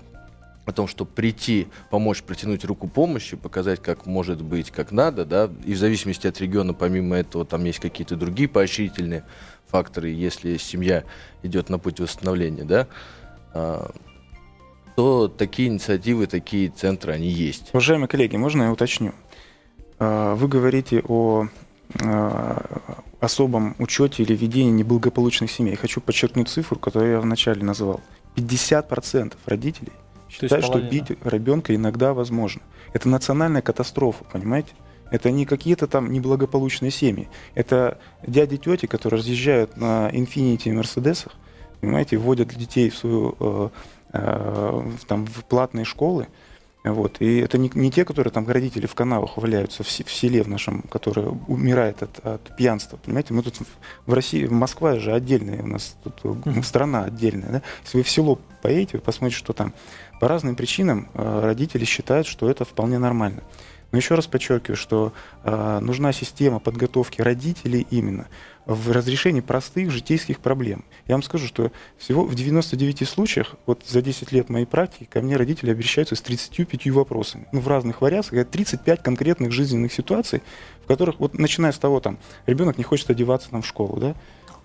о 0.65 0.71
том, 0.71 0.87
чтобы 0.87 1.11
прийти, 1.11 1.67
помочь, 1.89 2.23
протянуть 2.23 2.63
руку 2.65 2.87
помощи, 2.87 3.35
показать, 3.35 3.81
как 3.81 4.05
может 4.05 4.41
быть, 4.41 4.71
как 4.71 4.91
надо, 4.91 5.25
да, 5.25 5.49
и 5.65 5.73
в 5.73 5.77
зависимости 5.77 6.27
от 6.27 6.39
региона, 6.39 6.73
помимо 6.73 7.17
этого, 7.17 7.45
там 7.45 7.63
есть 7.65 7.79
какие-то 7.79 8.15
другие 8.15 8.47
поощрительные 8.47 9.25
факторы, 9.67 10.09
если 10.09 10.57
семья 10.57 11.03
идет 11.41 11.69
на 11.69 11.79
путь 11.79 11.99
восстановления, 11.99 12.63
да, 12.63 12.87
а, 13.53 13.91
то 14.95 15.27
такие 15.27 15.69
инициативы, 15.69 16.27
такие 16.27 16.69
центры, 16.69 17.13
они 17.13 17.27
есть. 17.27 17.69
Уважаемые 17.73 18.07
коллеги, 18.07 18.37
можно 18.37 18.63
я 18.63 18.71
уточню? 18.71 19.13
А, 19.99 20.35
Вы 20.35 20.47
говорите 20.47 21.01
о 21.07 21.47
а, 22.01 23.01
особом 23.19 23.75
учете 23.79 24.23
или 24.23 24.35
ведении 24.35 24.71
неблагополучных 24.71 25.51
семей. 25.51 25.75
Хочу 25.75 25.99
подчеркнуть 25.99 26.49
цифру, 26.49 26.77
которую 26.77 27.11
я 27.13 27.19
вначале 27.19 27.63
назвал. 27.63 28.01
50% 28.35 29.33
родителей 29.45 29.91
считают, 30.33 30.65
что 30.65 30.81
бить 30.81 31.11
ребенка 31.23 31.75
иногда 31.75 32.13
возможно. 32.13 32.61
Это 32.93 33.09
национальная 33.09 33.61
катастрофа, 33.61 34.23
понимаете? 34.31 34.73
Это 35.11 35.29
не 35.29 35.45
какие-то 35.45 35.85
там 35.87 36.11
неблагополучные 36.11 36.89
семьи. 36.89 37.29
Это 37.53 37.99
дяди 38.25 38.57
тети, 38.57 38.87
которые 38.87 39.19
разъезжают 39.19 39.77
на 39.77 40.09
Infiniti 40.09 40.69
и 40.69 40.71
Мерседесах, 40.71 41.33
понимаете, 41.81 42.17
вводят 42.17 42.49
детей 42.49 42.89
в 42.89 42.97
свою 42.97 43.35
э, 43.39 43.69
э, 44.13 44.91
там, 45.07 45.25
в 45.27 45.43
платные 45.45 45.85
школы. 45.85 46.27
Вот. 46.83 47.17
И 47.19 47.37
это 47.37 47.57
не, 47.57 47.71
не 47.75 47.91
те, 47.91 48.03
которые 48.05 48.31
там 48.31 48.47
родители 48.47 48.87
в 48.87 48.95
канавах 48.95 49.37
валяются 49.37 49.83
в, 49.83 49.87
в 49.87 50.11
селе 50.11 50.43
в 50.43 50.49
нашем, 50.49 50.81
которые 50.81 51.29
умирает 51.47 52.03
от, 52.03 52.19
от 52.25 52.55
пьянства. 52.57 52.97
Понимаете, 52.97 53.33
мы 53.33 53.43
тут 53.43 53.55
в 54.05 54.13
России, 54.13 54.47
Москва 54.47 54.97
же 54.97 55.13
отдельная, 55.13 55.61
у 55.61 55.67
нас 55.67 55.95
тут 56.03 56.21
mm-hmm. 56.23 56.63
страна 56.63 57.03
отдельная. 57.03 57.49
Да? 57.49 57.61
Если 57.83 57.97
вы 57.97 58.03
в 58.03 58.09
село 58.09 58.39
поедете, 58.61 58.97
вы 58.97 59.03
посмотрите, 59.03 59.37
что 59.37 59.53
там. 59.53 59.73
По 60.23 60.29
разным 60.29 60.55
причинам 60.55 61.09
э, 61.15 61.41
родители 61.43 61.83
считают, 61.83 62.27
что 62.27 62.49
это 62.49 62.63
вполне 62.63 62.97
нормально. 62.97 63.43
Но 63.91 63.97
еще 63.97 64.15
раз 64.15 64.25
подчеркиваю, 64.25 64.77
что 64.77 65.11
э, 65.43 65.79
нужна 65.81 66.13
система 66.13 66.59
подготовки 66.59 67.21
родителей 67.21 67.85
именно 67.89 68.27
в 68.65 68.93
разрешении 68.93 69.41
простых 69.41 69.91
житейских 69.91 70.39
проблем. 70.39 70.85
Я 71.07 71.15
вам 71.15 71.23
скажу, 71.23 71.45
что 71.45 71.73
всего 71.97 72.23
в 72.23 72.35
99 72.35 73.05
случаях, 73.05 73.55
вот 73.65 73.83
за 73.85 74.01
10 74.01 74.31
лет 74.31 74.47
моей 74.47 74.65
практики, 74.65 75.09
ко 75.11 75.21
мне 75.21 75.35
родители 75.35 75.71
обращаются 75.71 76.15
с 76.15 76.21
35 76.21 76.87
вопросами. 76.91 77.45
Ну, 77.51 77.59
в 77.59 77.67
разных 77.67 77.99
вариациях. 77.99 78.47
35 78.47 79.03
конкретных 79.03 79.51
жизненных 79.51 79.91
ситуаций, 79.91 80.41
в 80.85 80.87
которых, 80.87 81.19
вот 81.19 81.37
начиная 81.37 81.73
с 81.73 81.77
того, 81.77 81.99
там, 81.99 82.17
ребенок 82.45 82.77
не 82.77 82.85
хочет 82.85 83.09
одеваться 83.09 83.49
там, 83.49 83.61
в 83.61 83.67
школу, 83.67 83.99
да, 83.99 84.15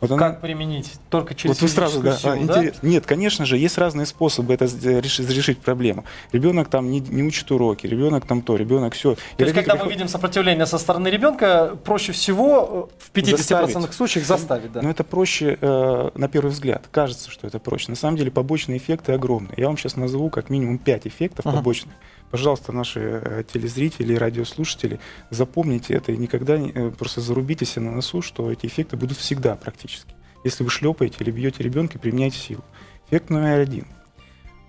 вот 0.01 0.13
она... 0.13 0.19
Как 0.19 0.41
применить? 0.41 0.93
Только 1.11 1.35
через 1.35 1.57
вот 1.57 1.63
вы 1.63 1.69
сразу, 1.69 2.01
да, 2.01 2.17
силу, 2.17 2.33
а, 2.33 2.39
интерес... 2.39 2.77
да? 2.81 2.89
Нет, 2.89 3.05
конечно 3.05 3.45
же, 3.47 3.59
есть 3.59 3.79
разные 3.79 4.07
способы 4.07 4.55
это 4.55 4.67
решить, 4.67 5.59
проблему. 5.59 6.05
Ребенок 6.31 6.69
там 6.69 6.91
не, 6.91 7.01
не 7.01 7.23
учит 7.25 7.51
уроки, 7.51 7.87
ребенок 7.87 8.25
там 8.25 8.43
то, 8.43 8.57
ребенок 8.57 8.95
все. 8.95 9.17
То 9.37 9.45
есть, 9.45 9.55
когда 9.55 9.75
мы 9.75 9.91
видим 9.91 10.07
сопротивление 10.07 10.67
со 10.67 10.79
стороны 10.79 11.09
ребенка, 11.09 11.77
проще 11.85 12.13
всего 12.13 12.91
э, 12.91 13.05
в 13.05 13.13
50% 13.13 13.37
заставить. 13.37 13.93
случаях 13.93 14.27
заставить. 14.27 14.73
Да. 14.73 14.83
Но 14.83 14.91
это 14.91 15.03
проще 15.03 15.59
э, 15.61 16.11
на 16.15 16.29
первый 16.29 16.51
взгляд. 16.51 16.87
Кажется, 16.91 17.31
что 17.31 17.47
это 17.47 17.59
проще. 17.59 17.91
На 17.91 17.97
самом 17.97 18.17
деле 18.17 18.31
побочные 18.31 18.79
эффекты 18.79 19.13
огромные. 19.13 19.55
Я 19.57 19.67
вам 19.67 19.77
сейчас 19.77 19.97
назову 19.97 20.31
как 20.31 20.49
минимум 20.49 20.79
5 20.79 21.07
эффектов 21.09 21.45
uh-huh. 21.45 21.55
побочных. 21.55 21.95
Пожалуйста, 22.31 22.73
наши 22.73 23.01
э, 23.01 23.45
телезрители 23.51 24.13
и 24.13 24.19
радиослушатели, 24.19 25.01
запомните 25.31 25.95
это 25.95 26.13
и 26.13 26.17
никогда 26.17 26.59
не, 26.59 26.71
э, 26.71 26.91
просто 26.91 27.21
зарубите 27.21 27.65
себе 27.65 27.87
на 27.87 27.93
носу, 27.93 28.21
что 28.21 28.53
эти 28.53 28.67
эффекты 28.67 28.97
будут 28.97 29.17
всегда 29.17 29.57
практически. 29.57 30.15
Если 30.45 30.63
вы 30.63 30.71
шлепаете 30.71 31.17
или 31.21 31.31
бьете 31.31 31.63
ребенка, 31.63 31.99
применяйте 31.99 32.39
силу. 32.39 32.65
Эффект 33.09 33.31
номер 33.31 33.61
один. 33.61 33.87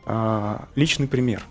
А, 0.05 0.67
личный 0.75 1.07
пример. 1.07 1.43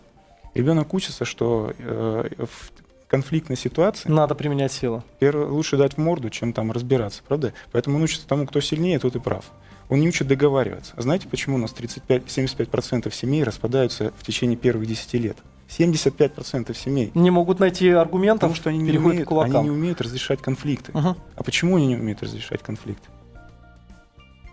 Ребенок 0.55 0.93
учится, 0.95 1.25
что 1.25 1.73
э, 1.79 2.29
в 2.39 2.73
конфликтной 3.09 3.57
ситуации... 3.57 4.09
Надо 4.09 4.35
применять 4.35 4.73
силу. 4.73 5.05
Первое, 5.19 5.47
лучше 5.47 5.77
дать 5.77 5.95
в 5.95 5.99
морду, 5.99 6.31
чем 6.31 6.53
там 6.53 6.73
разбираться, 6.73 7.23
правда? 7.27 7.53
Поэтому 7.73 7.97
он 7.97 8.03
учится 8.03 8.27
тому, 8.27 8.47
кто 8.47 8.61
сильнее, 8.61 8.99
тот 8.99 9.15
и 9.15 9.21
прав. 9.21 9.45
Он 9.89 10.01
не 10.01 10.09
учит 10.09 10.27
договариваться. 10.27 10.93
А 10.97 11.03
знаете, 11.03 11.29
почему 11.29 11.57
у 11.57 11.59
нас 11.59 11.73
35-75% 11.73 13.13
семей 13.13 13.45
распадаются 13.45 14.13
в 14.19 14.25
течение 14.25 14.57
первых 14.57 14.87
10 14.87 15.15
лет? 15.15 15.37
75% 15.69 16.75
семей. 16.75 17.13
Не 17.15 17.31
могут 17.31 17.61
найти 17.61 17.91
аргументов, 17.91 18.51
Потому 18.51 18.55
что 18.55 18.71
они 18.71 18.79
не, 18.79 18.99
умеют, 18.99 19.31
они 19.31 19.59
не 19.65 19.71
умеют 19.71 20.01
разрешать 20.01 20.41
конфликты. 20.41 20.93
Угу. 20.93 21.17
А 21.37 21.43
почему 21.43 21.77
они 21.77 21.89
не 21.89 21.97
умеют 21.97 22.23
разрешать 22.23 22.63
конфликты? 22.63 23.09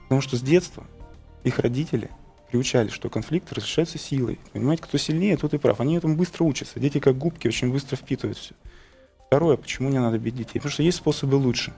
Потому 0.03 0.21
что 0.21 0.35
с 0.35 0.41
детства 0.41 0.85
их 1.43 1.59
родители 1.59 2.09
приучали, 2.49 2.89
что 2.89 3.09
конфликты 3.09 3.55
разрешаются 3.55 3.97
силой. 3.97 4.39
Понимаете, 4.53 4.83
кто 4.83 4.97
сильнее, 4.97 5.37
тот 5.37 5.53
и 5.53 5.57
прав. 5.57 5.79
Они 5.79 5.95
этому 5.95 6.15
быстро 6.15 6.43
учатся. 6.43 6.79
Дети 6.79 6.99
как 6.99 7.17
губки 7.17 7.47
очень 7.47 7.71
быстро 7.71 7.95
впитывают 7.95 8.37
все. 8.37 8.53
Второе, 9.27 9.57
почему 9.57 9.89
не 9.89 9.99
надо 9.99 10.19
бить 10.19 10.35
детей? 10.35 10.59
Потому 10.59 10.71
что 10.71 10.83
есть 10.83 10.97
способы 10.97 11.35
лучше. 11.35 11.73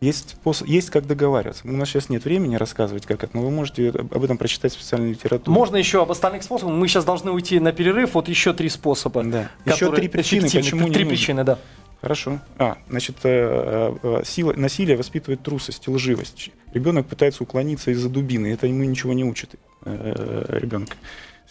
Есть, 0.00 0.30
способ, 0.30 0.68
есть 0.68 0.90
как 0.90 1.06
договариваться. 1.06 1.66
У 1.66 1.72
нас 1.72 1.88
сейчас 1.88 2.10
нет 2.10 2.24
времени 2.24 2.56
рассказывать, 2.56 3.06
как 3.06 3.24
это, 3.24 3.34
но 3.34 3.42
вы 3.42 3.50
можете 3.50 3.88
об 3.88 4.22
этом 4.22 4.36
прочитать 4.36 4.72
в 4.72 4.74
специальной 4.74 5.10
литературе. 5.10 5.54
Можно 5.54 5.76
еще 5.76 6.02
об 6.02 6.10
остальных 6.10 6.42
способах. 6.42 6.74
Мы 6.74 6.86
сейчас 6.86 7.06
должны 7.06 7.30
уйти 7.30 7.58
на 7.60 7.72
перерыв. 7.72 8.12
Вот 8.14 8.28
еще 8.28 8.52
три 8.52 8.68
способа. 8.68 9.24
Да. 9.24 9.50
Еще 9.64 9.90
три 9.92 10.08
причины, 10.08 10.50
почему 10.50 10.90
Три 10.90 11.04
причины, 11.06 11.44
да. 11.44 11.58
Хорошо. 12.02 12.40
А, 12.58 12.76
значит, 12.90 13.16
э, 13.24 13.96
э, 14.02 14.22
сила, 14.24 14.52
насилие 14.52 14.98
воспитывает 14.98 15.42
трусость, 15.42 15.88
лживость. 15.88 16.50
Ребенок 16.74 17.06
пытается 17.06 17.42
уклониться 17.42 17.90
из-за 17.90 18.10
дубины. 18.10 18.52
Это 18.52 18.66
ему 18.66 18.84
ничего 18.84 19.14
не 19.14 19.24
учит 19.24 19.54
э, 19.84 20.44
ребенка. 20.60 20.94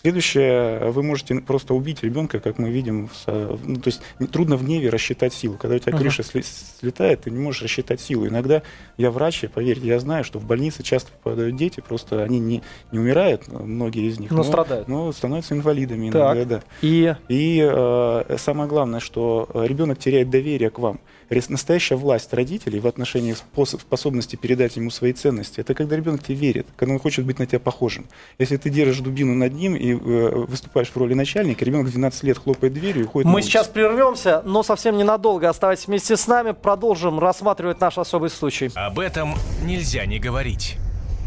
Следующее, 0.01 0.91
вы 0.91 1.03
можете 1.03 1.35
просто 1.35 1.73
убить 1.73 2.03
ребенка, 2.03 2.39
как 2.39 2.57
мы 2.57 2.69
видим. 2.69 3.09
Ну, 3.27 3.75
то 3.77 3.87
есть 3.87 4.01
трудно 4.31 4.57
в 4.57 4.63
гневе 4.63 4.89
рассчитать 4.89 5.33
силу. 5.33 5.57
Когда 5.57 5.75
у 5.75 5.79
тебя 5.79 5.97
крыша 5.97 6.21
uh-huh. 6.21 6.45
слетает, 6.79 7.21
ты 7.21 7.31
не 7.31 7.39
можешь 7.39 7.63
рассчитать 7.63 8.01
силу. 8.01 8.27
Иногда 8.27 8.61
я 8.97 9.11
врач, 9.11 9.45
поверьте, 9.53 9.87
я 9.87 9.99
знаю, 9.99 10.23
что 10.23 10.39
в 10.39 10.45
больнице 10.45 10.83
часто 10.83 11.11
попадают 11.11 11.55
дети, 11.55 11.81
просто 11.85 12.23
они 12.23 12.39
не, 12.39 12.61
не 12.91 12.99
умирают, 12.99 13.47
многие 13.47 14.07
из 14.07 14.19
них, 14.19 14.31
но, 14.31 14.37
но 14.37 14.43
страдают. 14.43 14.87
Но 14.87 15.11
становятся 15.11 15.55
инвалидами 15.55 16.09
иногда, 16.09 16.35
так. 16.35 16.47
да. 16.47 16.63
И, 16.81 17.15
И 17.27 17.67
э, 17.67 18.37
самое 18.37 18.69
главное, 18.69 18.99
что 18.99 19.49
ребенок 19.53 19.99
теряет 19.99 20.29
доверие 20.29 20.69
к 20.69 20.79
вам 20.79 20.99
настоящая 21.29 21.95
власть 21.95 22.33
родителей 22.33 22.79
в 22.79 22.87
отношении 22.87 23.33
способности 23.33 24.35
передать 24.35 24.75
ему 24.75 24.89
свои 24.89 25.13
ценности, 25.13 25.59
это 25.59 25.73
когда 25.73 25.95
ребенок 25.95 26.23
тебе 26.23 26.35
верит, 26.35 26.67
когда 26.75 26.93
он 26.93 26.99
хочет 26.99 27.25
быть 27.25 27.39
на 27.39 27.45
тебя 27.45 27.59
похожим. 27.59 28.05
Если 28.37 28.57
ты 28.57 28.69
держишь 28.69 28.99
дубину 28.99 29.33
над 29.33 29.53
ним 29.53 29.75
и 29.85 29.93
э, 29.93 30.45
выступаешь 30.47 30.89
в 30.89 30.97
роли 30.97 31.13
начальника, 31.13 31.63
ребенок 31.65 31.89
12 31.89 32.23
лет 32.23 32.37
хлопает 32.37 32.73
дверью 32.73 33.03
и 33.03 33.05
уходит 33.05 33.31
Мы 33.31 33.41
сейчас 33.41 33.67
прервемся, 33.67 34.41
но 34.45 34.63
совсем 34.63 34.97
ненадолго. 34.97 35.49
Оставайтесь 35.49 35.87
вместе 35.87 36.17
с 36.17 36.27
нами, 36.27 36.51
продолжим 36.51 37.19
рассматривать 37.19 37.79
наш 37.79 37.97
особый 37.97 38.29
случай. 38.29 38.71
Об 38.75 38.99
этом 38.99 39.35
нельзя 39.63 40.05
не 40.05 40.19
говорить. 40.19 40.77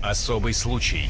Особый 0.02 0.54
случай. 0.54 1.08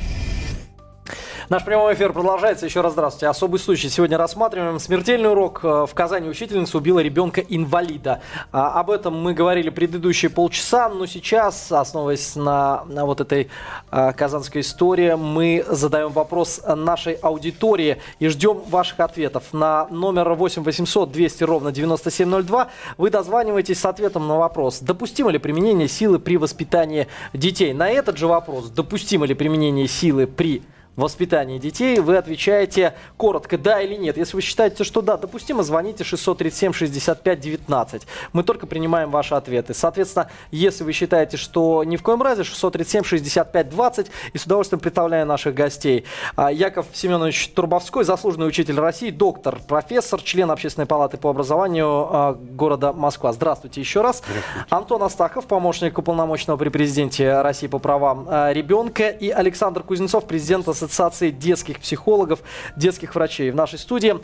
Наш 1.48 1.64
прямой 1.64 1.94
эфир 1.94 2.12
продолжается. 2.12 2.66
Еще 2.66 2.82
раз 2.82 2.92
здравствуйте. 2.92 3.28
Особый 3.28 3.58
случай. 3.58 3.88
Сегодня 3.88 4.18
рассматриваем 4.18 4.78
смертельный 4.78 5.30
урок. 5.30 5.60
Э, 5.62 5.86
в 5.88 5.94
Казани 5.94 6.28
учительница 6.28 6.76
убила 6.76 6.98
ребенка-инвалида. 6.98 8.20
А, 8.52 8.78
об 8.78 8.90
этом 8.90 9.18
мы 9.18 9.32
говорили 9.32 9.70
предыдущие 9.70 10.30
полчаса, 10.30 10.90
но 10.90 11.06
сейчас, 11.06 11.72
основываясь 11.72 12.36
на, 12.36 12.84
на 12.86 13.06
вот 13.06 13.22
этой 13.22 13.48
а, 13.90 14.12
казанской 14.12 14.60
истории, 14.60 15.14
мы 15.14 15.64
задаем 15.68 16.10
вопрос 16.10 16.60
нашей 16.66 17.14
аудитории 17.14 18.02
и 18.18 18.28
ждем 18.28 18.60
ваших 18.68 19.00
ответов. 19.00 19.44
На 19.52 19.86
номер 19.88 20.34
8 20.34 20.62
800 20.62 21.10
200 21.10 21.44
ровно 21.44 21.72
9702 21.72 22.68
вы 22.98 23.10
дозваниваетесь 23.10 23.80
с 23.80 23.86
ответом 23.86 24.28
на 24.28 24.36
вопрос, 24.36 24.80
допустимо 24.80 25.30
ли 25.30 25.38
применение 25.38 25.88
силы 25.88 26.18
при 26.18 26.36
воспитании 26.36 27.08
детей. 27.32 27.72
На 27.72 27.88
этот 27.88 28.18
же 28.18 28.26
вопрос, 28.26 28.68
допустимо 28.68 29.24
ли 29.24 29.34
применение 29.34 29.88
силы 29.88 30.26
при 30.26 30.62
воспитании 30.98 31.58
детей, 31.58 32.00
вы 32.00 32.16
отвечаете 32.16 32.94
коротко 33.16 33.56
«да» 33.56 33.80
или 33.80 33.94
«нет». 33.94 34.16
Если 34.16 34.34
вы 34.34 34.42
считаете, 34.42 34.84
что 34.84 35.00
«да», 35.00 35.16
допустимо, 35.16 35.62
звоните 35.62 36.04
637-65-19. 36.04 38.02
Мы 38.32 38.42
только 38.42 38.66
принимаем 38.66 39.10
ваши 39.10 39.34
ответы. 39.34 39.74
Соответственно, 39.74 40.28
если 40.50 40.84
вы 40.84 40.92
считаете, 40.92 41.36
что 41.36 41.84
ни 41.84 41.96
в 41.96 42.02
коем 42.02 42.20
разе, 42.22 42.42
637-65-20 42.42 44.08
и 44.32 44.38
с 44.38 44.44
удовольствием 44.44 44.80
представляю 44.80 45.24
наших 45.24 45.54
гостей. 45.54 46.04
А, 46.34 46.50
Яков 46.50 46.86
Семенович 46.92 47.50
Турбовской, 47.54 48.04
заслуженный 48.04 48.48
учитель 48.48 48.78
России, 48.78 49.10
доктор, 49.10 49.60
профессор, 49.66 50.20
член 50.20 50.50
Общественной 50.50 50.86
палаты 50.86 51.16
по 51.16 51.30
образованию 51.30 51.86
а, 51.88 52.32
города 52.34 52.92
Москва. 52.92 53.32
Здравствуйте 53.32 53.80
еще 53.80 54.00
раз. 54.00 54.18
Здравствуйте. 54.26 54.66
Антон 54.68 55.02
Астахов, 55.04 55.46
помощник 55.46 55.96
уполномоченного 55.96 56.56
при 56.56 56.70
президенте 56.70 57.40
России 57.40 57.68
по 57.68 57.78
правам 57.78 58.26
а, 58.28 58.52
ребенка 58.52 59.08
и 59.08 59.30
Александр 59.30 59.82
Кузнецов, 59.84 60.26
президент 60.26 60.66
Ассоциации 60.66 60.87
Ассоциации 60.88 61.30
детских 61.30 61.80
психологов, 61.80 62.40
детских 62.76 63.14
врачей 63.14 63.50
в 63.50 63.54
нашей 63.54 63.78
студии. 63.78 64.16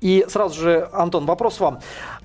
И 0.00 0.24
сразу 0.28 0.60
же, 0.60 0.88
Антон, 0.92 1.26
вопрос 1.26 1.60
вам. 1.60 1.80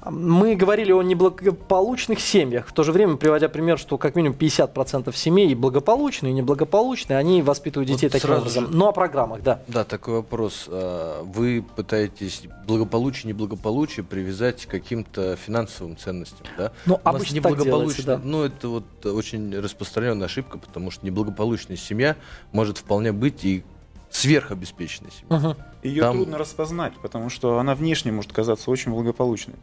Мы 0.09 0.55
говорили 0.55 0.91
о 0.91 1.01
неблагополучных 1.01 2.19
семьях, 2.19 2.67
в 2.67 2.73
то 2.73 2.83
же 2.83 2.91
время 2.91 3.17
приводя 3.17 3.49
пример, 3.49 3.77
что 3.77 3.97
как 3.97 4.15
минимум 4.15 4.37
50% 4.37 5.13
семей 5.15 5.53
благополучные 5.55 6.31
и 6.31 6.33
неблагополучные, 6.33 7.17
они 7.17 7.41
воспитывают 7.41 7.89
детей 7.89 8.07
вот 8.07 8.13
таким 8.13 8.35
образом. 8.35 8.67
Же... 8.67 8.71
Ну, 8.71 8.87
о 8.87 8.91
программах, 8.91 9.41
да. 9.41 9.61
Да, 9.67 9.83
такой 9.83 10.15
вопрос. 10.15 10.65
А, 10.67 11.23
вы 11.23 11.65
пытаетесь 11.75 12.43
благополучие, 12.65 13.33
неблагополучие 13.33 14.05
привязать 14.05 14.65
к 14.65 14.69
каким-то 14.69 15.35
финансовым 15.35 15.97
ценностям, 15.97 16.45
да? 16.57 16.71
Ну, 16.85 16.99
обычно 17.03 17.41
так 17.41 17.61
делается, 17.61 18.03
да. 18.03 18.21
Ну, 18.23 18.43
это 18.43 18.69
вот 18.69 19.05
очень 19.05 19.57
распространенная 19.59 20.27
ошибка, 20.27 20.57
потому 20.57 20.91
что 20.91 21.05
неблагополучная 21.05 21.77
семья 21.77 22.15
может 22.51 22.77
вполне 22.77 23.11
быть 23.11 23.43
и 23.43 23.63
сверхобеспеченной 24.15 25.11
семьей. 25.11 25.49
Угу. 25.49 25.55
Ее 25.83 26.01
Там... 26.01 26.15
трудно 26.15 26.37
распознать, 26.37 26.93
потому 27.01 27.29
что 27.29 27.59
она 27.59 27.75
внешне 27.75 28.11
может 28.11 28.31
казаться 28.31 28.71
очень 28.71 28.91
благополучной. 28.91 29.55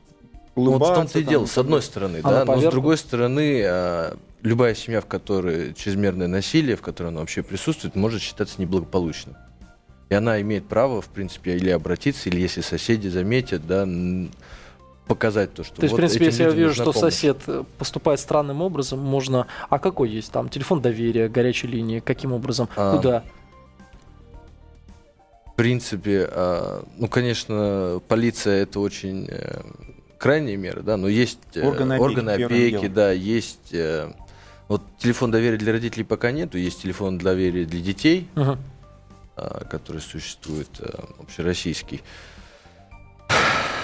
Ну, 0.55 0.73
вот 0.73 0.83
в 0.83 0.95
том-то 0.95 1.19
и 1.19 1.23
дело, 1.23 1.47
с 1.47 1.57
одной 1.57 1.81
стороны, 1.81 2.21
да, 2.23 2.45
но 2.45 2.61
с 2.61 2.71
другой 2.71 2.99
стороны, 2.99 3.63
а, 3.65 4.19
любая 4.43 4.75
семья, 4.75 5.01
в 5.01 5.07
которой 5.07 5.73
чрезмерное 5.73 6.27
насилие, 6.27 6.77
в 6.77 6.83
которой 6.83 7.09
оно 7.09 7.21
вообще 7.21 7.43
присутствует, 7.43 7.97
может 7.97 8.21
считаться 8.21 8.61
неблагополучным. 8.61 9.35
И 10.11 10.15
она 10.15 10.39
имеет 10.43 10.67
право, 10.67 11.01
в 11.01 11.07
принципе, 11.07 11.57
или 11.57 11.71
обратиться, 11.71 12.29
или 12.29 12.39
если 12.39 12.61
соседи 12.61 13.09
заметят, 13.09 13.67
да, 13.67 13.89
показать 15.07 15.55
то, 15.55 15.65
что 15.65 15.77
То 15.77 15.83
есть, 15.85 15.93
вот 15.93 15.97
в 15.97 16.01
принципе, 16.01 16.27
если 16.27 16.43
я 16.43 16.51
вижу, 16.51 16.75
что 16.75 16.93
помощь. 16.93 17.01
сосед 17.01 17.39
э, 17.47 17.65
поступает 17.79 18.21
странным 18.21 18.61
образом, 18.61 18.99
можно... 18.99 19.47
А 19.71 19.79
какой 19.79 20.11
есть 20.11 20.31
там? 20.31 20.51
Телефон 20.51 20.83
доверия, 20.83 21.29
горячей 21.29 21.67
линии? 21.67 22.01
Каким 22.01 22.33
образом? 22.33 22.69
А... 22.77 22.97
Куда? 22.97 23.25
Принципе, 25.63 26.29
а, 26.29 26.85
ну, 26.99 27.07
конечно, 27.07 28.01
полиция 28.09 28.65
это 28.65 28.81
очень 28.81 29.29
э, 29.31 29.61
крайние 30.19 30.57
меры, 30.57 30.83
да, 30.83 30.97
но 30.97 31.07
есть 31.07 31.39
э, 31.55 31.65
Органы 31.65 31.93
опеки, 31.93 32.03
органы 32.03 32.31
опеки, 32.31 32.71
делом. 32.73 32.93
да, 32.95 33.13
есть 33.13 33.73
э, 33.73 34.13
вот 34.67 34.83
телефон 34.99 35.31
доверия 35.31 35.59
для 35.59 35.73
родителей 35.73 36.03
пока 36.03 36.33
нету, 36.33 36.59
есть 36.59 36.83
телефон 36.83 37.19
доверия 37.19 37.65
для 37.65 37.81
детей, 37.81 38.29
а, 39.37 39.65
который 39.71 40.01
существует, 40.01 40.69
общероссийский. 41.21 42.03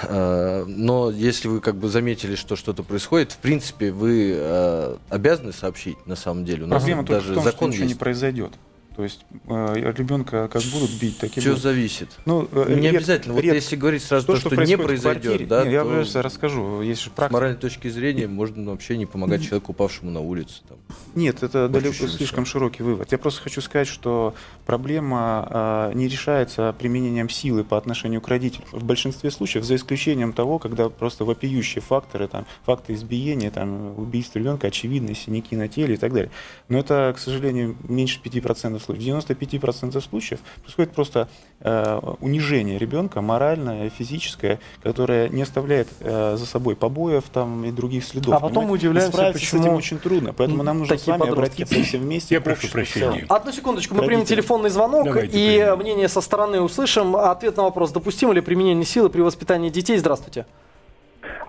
А, 0.02 0.64
Но 0.66 1.12
если 1.12 1.46
вы 1.46 1.60
как 1.60 1.76
бы 1.76 1.88
заметили, 1.88 2.34
что 2.34 2.56
что-то 2.56 2.82
происходит, 2.82 3.30
в 3.30 3.38
принципе, 3.38 3.92
вы 3.92 4.98
обязаны 5.10 5.52
сообщить 5.52 6.04
на 6.06 6.16
самом 6.16 6.44
деле. 6.44 6.64
У 6.64 6.66
нас 6.66 6.82
Проблема 6.82 7.04
только 7.04 7.20
даже 7.20 7.32
в 7.32 7.34
том, 7.34 7.42
что 7.44 7.52
закон 7.52 7.70
ничего 7.70 7.84
не 7.84 7.90
есть. 7.90 8.00
произойдет. 8.00 8.52
То 8.98 9.04
есть 9.04 9.24
э, 9.46 9.92
ребенка 9.96 10.48
как 10.48 10.60
будут 10.72 10.90
бить, 11.00 11.18
так 11.18 11.30
и 11.36 11.38
Все 11.38 11.50
будут. 11.50 11.62
зависит. 11.62 12.18
Ну, 12.26 12.48
э, 12.50 12.74
Не 12.74 12.88
ред- 12.88 12.96
обязательно. 12.96 13.34
Вот 13.34 13.44
ред- 13.44 13.54
если 13.54 13.76
говорить 13.76 14.02
сразу 14.02 14.26
то, 14.26 14.32
то, 14.32 14.40
что 14.40 14.50
что, 14.50 14.64
не 14.64 14.76
произойдет, 14.76 15.22
квартире- 15.22 15.46
да, 15.46 15.64
Не, 15.64 15.70
я 15.70 15.84
то 15.84 15.88
просто 15.90 16.20
расскажу. 16.20 16.82
Есть 16.82 17.02
же 17.02 17.10
с 17.10 17.12
практика. 17.12 17.32
моральной 17.34 17.60
точки 17.60 17.86
зрения 17.86 18.26
можно 18.26 18.72
вообще 18.72 18.96
не 18.96 19.06
помогать 19.06 19.44
человеку, 19.44 19.70
упавшему 19.70 20.10
на 20.10 20.18
улице. 20.20 20.62
Там. 20.68 20.78
Нет, 21.14 21.44
это 21.44 21.68
далеко 21.68 22.08
слишком 22.08 22.44
широкий 22.44 22.82
вывод. 22.82 23.12
Я 23.12 23.18
просто 23.18 23.40
хочу 23.40 23.60
сказать, 23.60 23.86
что 23.86 24.34
проблема 24.66 25.46
а, 25.48 25.92
не 25.92 26.08
решается 26.08 26.74
применением 26.76 27.28
силы 27.28 27.62
по 27.62 27.78
отношению 27.78 28.20
к 28.20 28.26
родителям. 28.26 28.66
В 28.72 28.82
большинстве 28.82 29.30
случаев, 29.30 29.62
за 29.64 29.76
исключением 29.76 30.32
того, 30.32 30.58
когда 30.58 30.88
просто 30.88 31.24
вопиющие 31.24 31.82
факторы, 31.82 32.26
там, 32.26 32.46
факты 32.66 32.94
избиения, 32.94 33.52
там, 33.52 33.96
убийства 33.96 34.40
ребенка, 34.40 34.66
очевидные 34.66 35.14
синяки 35.14 35.54
на 35.54 35.68
теле 35.68 35.94
и 35.94 35.98
так 35.98 36.12
далее. 36.12 36.32
Но 36.68 36.80
это, 36.80 37.12
к 37.16 37.20
сожалению, 37.20 37.76
меньше 37.88 38.18
5% 38.20 38.87
случаев. 38.88 39.20
В 39.22 39.38
95% 39.38 40.00
случаев 40.00 40.40
происходит 40.62 40.92
просто 40.92 41.28
э, 41.60 42.00
унижение 42.20 42.78
ребенка, 42.78 43.20
моральное, 43.20 43.90
физическое, 43.90 44.58
которое 44.82 45.28
не 45.28 45.42
оставляет 45.42 45.88
э, 46.00 46.36
за 46.36 46.46
собой 46.46 46.76
побоев 46.76 47.24
там, 47.32 47.64
и 47.64 47.70
других 47.70 48.04
следов. 48.04 48.34
А 48.34 48.40
потом 48.40 48.64
мы 48.64 48.78
понимаете? 48.78 48.86
И 48.86 48.88
удивляемся, 48.88 49.16
справиться 49.16 49.38
с 49.38 49.50
почему 49.50 49.62
этим 49.62 49.74
очень 49.74 49.98
трудно. 49.98 50.32
Поэтому 50.32 50.62
нам 50.62 50.78
нужно 50.78 50.96
такие 50.96 51.14
с 51.14 51.18
вами 51.18 51.30
подростки. 51.30 51.62
обратиться 51.62 51.82
все 51.84 51.98
вместе 51.98 52.34
Я 52.34 52.40
прошу 52.40 52.68
прощения. 52.68 53.26
Одну 53.28 53.52
секундочку, 53.52 53.94
мы 53.94 54.02
примем 54.04 54.24
телефонный 54.24 54.70
звонок 54.70 55.04
Давайте 55.04 55.38
и 55.38 55.58
примем. 55.58 55.78
мнение 55.78 56.08
со 56.08 56.20
стороны 56.20 56.60
услышим. 56.60 57.16
Ответ 57.16 57.56
на 57.56 57.64
вопрос, 57.64 57.90
допустимо 57.92 58.32
ли 58.32 58.40
применение 58.40 58.84
силы 58.84 59.10
при 59.10 59.20
воспитании 59.20 59.70
детей? 59.70 59.98
Здравствуйте. 59.98 60.46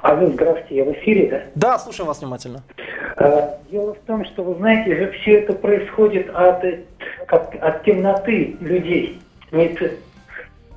Алло, 0.01 0.27
здравствуйте, 0.29 0.75
я 0.75 0.85
в 0.85 0.91
эфире, 0.93 1.27
да? 1.29 1.41
Да, 1.71 1.79
слушаем 1.79 2.07
вас 2.07 2.21
внимательно. 2.21 2.61
Э, 3.17 3.49
Дело 3.69 3.93
в 3.93 3.99
том, 3.99 4.23
что, 4.25 4.43
вы 4.43 4.55
знаете, 4.55 4.95
же 4.95 5.11
все 5.19 5.39
это 5.39 5.53
происходит 5.53 6.29
от, 6.33 6.63
как, 7.27 7.53
от 7.61 7.83
темноты 7.83 8.55
людей. 8.61 9.19
Имеется, 9.51 9.91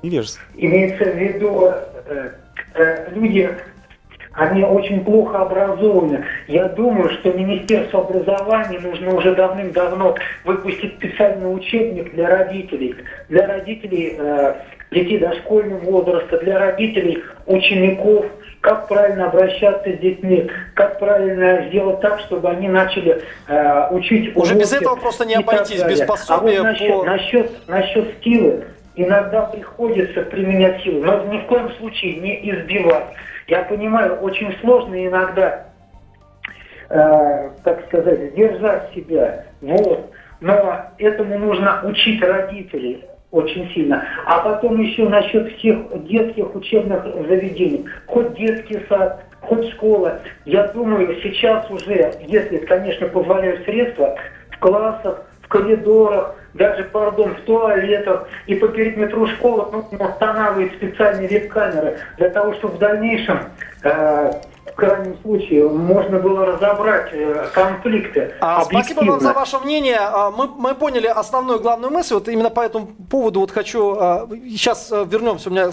Невежество. 0.01 0.43
имеется 0.57 1.05
в 1.05 1.15
виду, 1.15 1.69
э, 2.07 2.31
э, 2.75 3.07
люди, 3.15 3.49
они 4.33 4.63
очень 4.63 5.05
плохо 5.05 5.39
образованы. 5.43 6.25
Я 6.47 6.67
думаю, 6.67 7.09
что 7.11 7.31
Министерству 7.31 7.99
образования 7.99 8.79
нужно 8.79 9.15
уже 9.15 9.35
давным-давно 9.35 10.15
выпустить 10.43 10.95
специальный 10.95 11.55
учебник 11.55 12.13
для 12.13 12.27
родителей. 12.29 12.95
Для 13.29 13.47
родителей 13.47 14.15
э, 14.17 14.55
детей 14.93 15.17
дошкольного 15.17 15.79
возраста, 15.79 16.37
для 16.39 16.59
родителей 16.59 17.23
учеников, 17.45 18.25
как 18.61 18.87
правильно 18.87 19.27
обращаться 19.27 19.91
с 19.91 19.99
детьми, 19.99 20.49
как 20.75 20.99
правильно 20.99 21.67
сделать 21.67 21.99
так, 21.99 22.19
чтобы 22.21 22.49
они 22.49 22.69
начали 22.69 23.21
э, 23.47 23.87
учить 23.91 24.35
Уже 24.37 24.55
без 24.55 24.71
этого 24.71 24.95
просто 24.95 25.25
не 25.25 25.35
обойтись, 25.35 25.83
без 25.83 26.01
пособия 26.01 26.59
А 26.59 26.63
вот 26.63 26.63
насчет, 26.63 26.87
по- 26.87 27.03
насчет, 27.03 27.67
насчет 27.67 28.23
силы, 28.23 28.63
иногда 28.95 29.41
приходится 29.43 30.21
применять 30.21 30.81
силу, 30.83 31.03
но 31.03 31.23
ни 31.25 31.39
в 31.39 31.45
коем 31.47 31.71
случае 31.73 32.15
не 32.17 32.49
избивать. 32.51 33.07
Я 33.47 33.63
понимаю, 33.63 34.15
очень 34.21 34.55
сложно 34.61 35.05
иногда, 35.05 35.65
э, 36.89 37.49
так 37.63 37.85
сказать, 37.87 38.31
сдержать 38.31 38.93
себя. 38.95 39.45
Вот. 39.61 40.09
Но 40.39 40.85
этому 40.97 41.37
нужно 41.37 41.81
учить 41.83 42.21
родителей 42.21 43.03
очень 43.33 43.67
сильно. 43.73 44.05
А 44.25 44.39
потом 44.39 44.79
еще 44.79 45.09
насчет 45.09 45.51
всех 45.57 45.77
детских 46.05 46.55
учебных 46.55 47.03
заведений. 47.27 47.85
Хоть 48.05 48.35
детский 48.35 48.79
сад, 48.87 49.25
хоть 49.41 49.69
школа. 49.71 50.19
Я 50.45 50.67
думаю, 50.67 51.15
сейчас 51.21 51.69
уже, 51.69 52.13
если, 52.27 52.57
конечно, 52.57 53.07
позволяют 53.07 53.65
средства, 53.65 54.15
в 54.51 54.59
классах, 54.59 55.25
в 55.41 55.47
коридорах, 55.47 56.35
даже, 56.53 56.83
пардон, 56.83 57.33
в 57.33 57.41
туалетах 57.41 58.27
и 58.45 58.53
по 58.53 58.67
периметру 58.67 59.25
школы 59.25 59.65
нужно 59.71 60.09
устанавливать 60.09 60.73
специальные 60.73 61.27
веб-камеры 61.27 61.97
для 62.17 62.29
того, 62.29 62.53
чтобы 62.53 62.75
в 62.75 62.77
дальнейшем, 62.77 63.39
э, 63.83 64.31
в 64.65 64.75
крайнем 64.75 65.17
случае, 65.21 65.67
можно 65.67 66.19
было 66.19 66.45
разобрать 66.45 67.09
э, 67.11 67.47
конфликты. 67.53 68.33
А, 68.39 68.63
спасибо 68.63 69.01
вам 69.03 69.19
за 69.19 69.33
ваше 69.33 69.59
мнение. 69.59 69.97
А, 69.99 70.31
Мы, 70.31 70.47
мы 70.47 70.73
поняли 70.73 71.07
основную 71.07 71.59
главную 71.59 71.91
мысль. 71.91 72.13
Вот 72.13 72.27
именно 72.29 72.49
по 72.49 72.61
этому 72.61 72.87
поводу 73.09 73.41
вот 73.41 73.51
хочу... 73.51 73.95
а, 73.99 74.27
Сейчас 74.49 74.89
а, 74.91 75.03
вернемся, 75.03 75.49
у 75.49 75.51
меня 75.51 75.69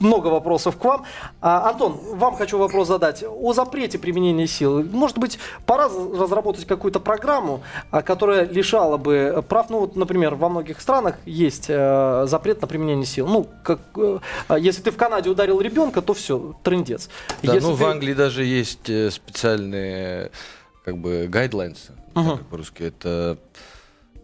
много 0.00 0.26
вопросов 0.26 0.76
к 0.76 0.84
вам. 0.84 1.04
А, 1.40 1.70
Антон, 1.70 1.98
вам 2.14 2.34
хочу 2.34 2.58
вопрос 2.58 2.88
задать. 2.88 3.24
О 3.26 3.52
запрете 3.52 3.98
применения 3.98 4.48
силы. 4.48 4.82
Может 4.92 5.18
быть, 5.18 5.38
пора 5.64 5.84
разработать 5.88 6.66
какую-то 6.66 6.98
программу, 6.98 7.60
которая 8.04 8.44
лишала 8.44 8.96
бы 8.96 9.44
прав. 9.48 9.70
Ну 9.70 9.80
вот, 9.80 9.94
например, 9.96 10.34
во 10.34 10.48
многих 10.48 10.80
странах 10.80 11.14
есть 11.26 11.66
э, 11.68 12.24
запрет 12.26 12.60
на 12.60 12.66
применение 12.66 13.06
сил. 13.06 13.26
Ну, 13.28 13.46
как, 13.62 13.78
э, 13.96 14.18
если 14.58 14.82
ты 14.82 14.90
в 14.90 14.96
Канаде 14.96 15.30
ударил 15.30 15.60
ребенка, 15.60 16.02
то 16.02 16.12
все, 16.12 16.54
трындец. 16.64 17.08
Да, 17.42 17.54
Если 17.54 17.68
ну 17.68 17.74
в 17.74 17.78
ты- 17.78 17.84
Англии 17.84 18.12
даже 18.14 18.31
есть 18.40 18.88
э, 18.88 19.10
специальные 19.10 20.30
как 20.84 20.96
бы 20.98 21.26
guidelines, 21.26 21.90
Мгм. 22.14 22.38
как 22.38 22.46
по-русски. 22.46 22.84
Это, 22.84 23.38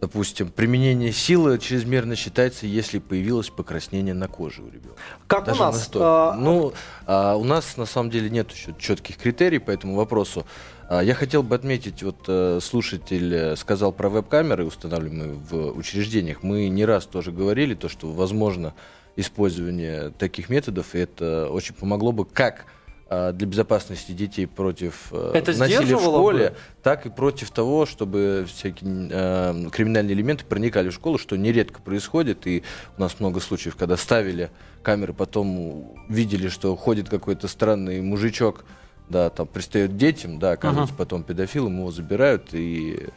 допустим, 0.01 0.49
применение 0.49 1.11
силы 1.11 1.57
чрезмерно 1.59 2.15
считается, 2.15 2.65
если 2.65 2.99
появилось 2.99 3.49
покраснение 3.49 4.13
на 4.13 4.27
коже 4.27 4.61
у 4.63 4.67
ребенка. 4.67 4.97
Как 5.27 5.45
Даже 5.45 5.61
у 5.61 5.65
нас. 5.65 5.75
настолько. 5.75 6.05
а, 6.31 6.35
Ну, 6.35 6.73
а, 7.05 7.35
у 7.35 7.43
нас 7.43 7.77
на 7.77 7.85
самом 7.85 8.09
деле 8.09 8.29
нет 8.29 8.51
еще 8.51 8.73
четких 8.79 9.17
критерий 9.17 9.59
по 9.59 9.71
этому 9.71 9.95
вопросу. 9.95 10.45
А, 10.89 11.01
я 11.01 11.13
хотел 11.13 11.43
бы 11.43 11.55
отметить, 11.55 12.01
вот 12.03 12.17
э, 12.27 12.59
слушатель 12.61 13.33
э, 13.33 13.55
сказал 13.55 13.91
про 13.91 14.09
веб-камеры, 14.09 14.65
устанавливаемые 14.65 15.33
в 15.33 15.77
учреждениях. 15.77 16.43
Мы 16.43 16.67
не 16.69 16.83
раз 16.85 17.05
тоже 17.05 17.31
говорили, 17.31 17.73
то, 17.75 17.89
что 17.89 18.11
возможно 18.11 18.73
использование 19.15 20.11
таких 20.11 20.49
методов, 20.49 20.95
и 20.95 20.99
это 20.99 21.49
очень 21.51 21.75
помогло 21.75 22.11
бы 22.11 22.25
как 22.25 22.65
для 23.09 23.47
безопасности 23.47 24.11
детей 24.11 24.45
против 24.45 25.07
э, 25.11 25.31
Это 25.33 25.57
насилия 25.57 25.95
в 25.95 26.01
школе, 26.01 26.49
бы? 26.49 26.55
так 26.83 27.07
и 27.07 27.09
против 27.09 27.49
того, 27.49 27.87
чтобы 27.87 28.45
всякие 28.47 29.09
э, 29.11 29.69
криминальные 29.71 30.13
элементы 30.13 30.45
проникали 30.45 30.89
в 30.89 30.93
школу, 30.93 31.17
что 31.17 31.35
нередко 31.35 31.81
происходит. 31.81 32.45
И 32.45 32.63
у 32.97 33.01
нас 33.01 33.19
много 33.19 33.39
случаев, 33.39 33.75
когда 33.75 33.97
ставили 33.97 34.51
камеры, 34.83 35.13
потом 35.13 35.95
видели, 36.07 36.49
что 36.49 36.75
ходит 36.75 37.09
какой-то 37.09 37.47
странный 37.47 38.01
мужичок, 38.01 38.63
да, 39.09 39.31
там 39.31 39.47
пристает 39.47 39.97
детям, 39.97 40.37
да, 40.37 40.51
оказывается 40.51 40.93
потом 40.95 41.23
педофилом, 41.23 41.79
его 41.79 41.91
забирают 41.91 42.53
и 42.53 43.07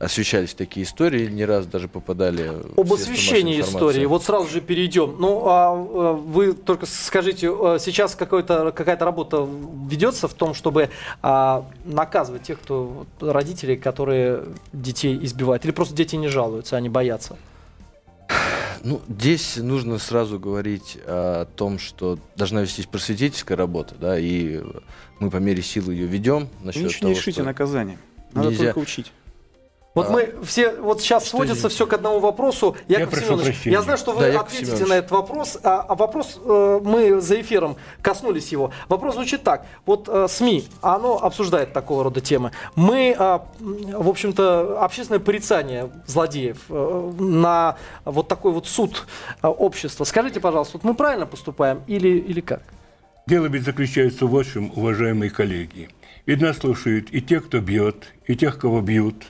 освещались 0.00 0.54
такие 0.54 0.84
истории, 0.86 1.26
не 1.26 1.44
раз 1.44 1.66
даже 1.66 1.86
попадали 1.86 2.48
в 2.74 2.80
Об 2.80 2.92
освещении 2.92 3.60
истории. 3.60 4.06
Вот 4.06 4.24
сразу 4.24 4.48
же 4.48 4.62
перейдем. 4.62 5.16
Ну, 5.18 5.42
а 5.46 5.74
э, 5.74 6.12
вы 6.14 6.54
только 6.54 6.86
скажите, 6.86 7.48
э, 7.48 7.78
сейчас 7.78 8.14
какой-то, 8.14 8.72
какая-то 8.72 9.04
работа 9.04 9.46
ведется 9.88 10.26
в 10.26 10.32
том, 10.32 10.54
чтобы 10.54 10.88
а, 11.20 11.66
наказывать 11.84 12.44
тех, 12.44 12.58
кто 12.60 13.06
родителей, 13.20 13.76
которые 13.76 14.44
детей 14.72 15.18
избивают? 15.22 15.64
Или 15.66 15.72
просто 15.72 15.94
дети 15.94 16.16
не 16.16 16.28
жалуются, 16.28 16.76
они 16.76 16.88
боятся? 16.88 17.36
Ну, 18.82 19.02
здесь 19.06 19.58
нужно 19.58 19.98
сразу 19.98 20.38
говорить 20.38 20.96
о 21.04 21.44
том, 21.44 21.78
что 21.78 22.18
должна 22.36 22.62
вестись 22.62 22.86
просветительская 22.86 23.58
работа, 23.58 23.94
да, 24.00 24.18
и 24.18 24.62
мы 25.18 25.28
по 25.30 25.36
мере 25.36 25.62
силы 25.62 25.92
ее 25.92 26.06
ведем. 26.06 26.48
Насчет 26.62 26.84
ничего 26.84 27.00
того, 27.00 27.10
не 27.10 27.18
решите 27.18 27.32
что- 27.32 27.42
наказание. 27.42 27.98
Надо 28.32 28.48
нельзя- 28.48 28.64
только 28.66 28.78
учить. 28.78 29.12
Вот 29.92 30.06
А, 30.08 30.10
мы 30.12 30.34
все, 30.44 30.70
вот 30.76 31.00
сейчас 31.00 31.22
что 31.24 31.30
сводится 31.38 31.62
здесь? 31.62 31.72
все 31.72 31.84
к 31.86 31.92
одному 31.92 32.20
вопросу. 32.20 32.76
Яков 32.86 33.10
прошу 33.10 33.24
Семенович, 33.24 33.44
прощения. 33.46 33.72
я 33.76 33.82
знаю, 33.82 33.98
что 33.98 34.12
вы 34.12 34.20
Да, 34.20 34.26
Яков 34.28 34.42
ответите 34.46 34.66
Семенович. 34.70 34.88
на 34.88 34.94
этот 34.94 35.10
вопрос, 35.10 35.58
а, 35.64 35.80
а 35.88 35.94
вопрос, 35.96 36.38
э, 36.44 36.80
мы 36.84 37.20
за 37.20 37.40
эфиром 37.40 37.76
коснулись 38.00 38.52
его. 38.52 38.70
Вопрос 38.88 39.14
звучит 39.16 39.42
так. 39.42 39.66
Вот 39.86 40.08
э, 40.08 40.28
СМИ, 40.28 40.68
оно 40.80 41.18
обсуждает 41.18 41.72
такого 41.72 42.04
рода 42.04 42.20
темы. 42.20 42.52
Мы, 42.76 43.16
м, 43.18 43.42
в 43.58 44.08
общем-то, 44.08 44.80
общественное 44.80 45.18
порицание 45.18 45.90
злодеев 46.06 46.58
э, 46.68 47.12
на 47.18 47.76
вот 48.04 48.28
такой 48.28 48.52
вот 48.52 48.68
суд 48.68 49.06
э, 49.42 49.48
общества. 49.48 50.04
Скажите, 50.04 50.38
пожалуйста, 50.38 50.76
вот 50.78 50.84
мы 50.84 50.94
правильно 50.94 51.26
поступаем 51.26 51.82
или, 51.88 52.10
или 52.10 52.40
как? 52.40 52.62
Дело 53.26 53.46
ведь 53.46 53.64
заключается 53.64 54.26
в 54.26 54.30
вашем, 54.30 54.70
уважаемые 54.76 55.30
коллеги. 55.32 55.88
Ведь 56.26 56.40
нас 56.40 56.58
слушают 56.58 57.08
и 57.10 57.20
те, 57.20 57.40
кто 57.40 57.58
бьет, 57.58 58.04
и 58.28 58.36
тех, 58.36 58.56
кого 58.56 58.80
бьют, 58.82 59.24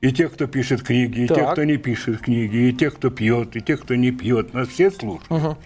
И 0.00 0.12
тех, 0.12 0.32
кто 0.32 0.46
пишет 0.46 0.82
книги, 0.82 1.22
и 1.22 1.26
Так. 1.26 1.36
тех, 1.36 1.52
кто 1.52 1.64
не 1.64 1.76
пишет 1.76 2.20
книги, 2.20 2.68
и 2.68 2.72
тех, 2.72 2.94
кто 2.94 3.10
пьет, 3.10 3.56
и 3.56 3.60
тех, 3.60 3.80
кто 3.80 3.96
не 3.96 4.12
пьет. 4.12 4.54
Нас 4.54 4.68
все 4.68 4.90
слушают. 4.90 5.58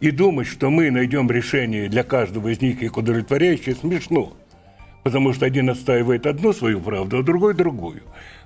И 0.00 0.10
думать, 0.10 0.46
что 0.46 0.70
мы 0.70 0.90
найдем 0.90 1.30
решение 1.30 1.88
для 1.88 2.02
каждого 2.02 2.48
из 2.48 2.60
них 2.60 2.82
их 2.82 2.96
удовлетворяющее, 2.96 3.74
смешно. 3.74 4.34
Потому 5.02 5.34
что 5.34 5.44
один 5.44 5.68
отстаивает 5.68 6.26
одну 6.26 6.54
свою 6.54 6.80
правду, 6.80 7.18
а 7.18 7.22
другой 7.22 7.54
другую. 7.54 8.02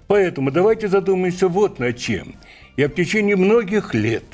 Поэтому 0.09 0.51
давайте 0.51 0.89
задумаемся 0.89 1.47
вот 1.49 1.79
над 1.79 1.97
чем. 1.97 2.35
Я 2.77 2.89
в 2.89 2.95
течение 2.95 3.37
многих 3.37 3.95
лет 3.95 4.25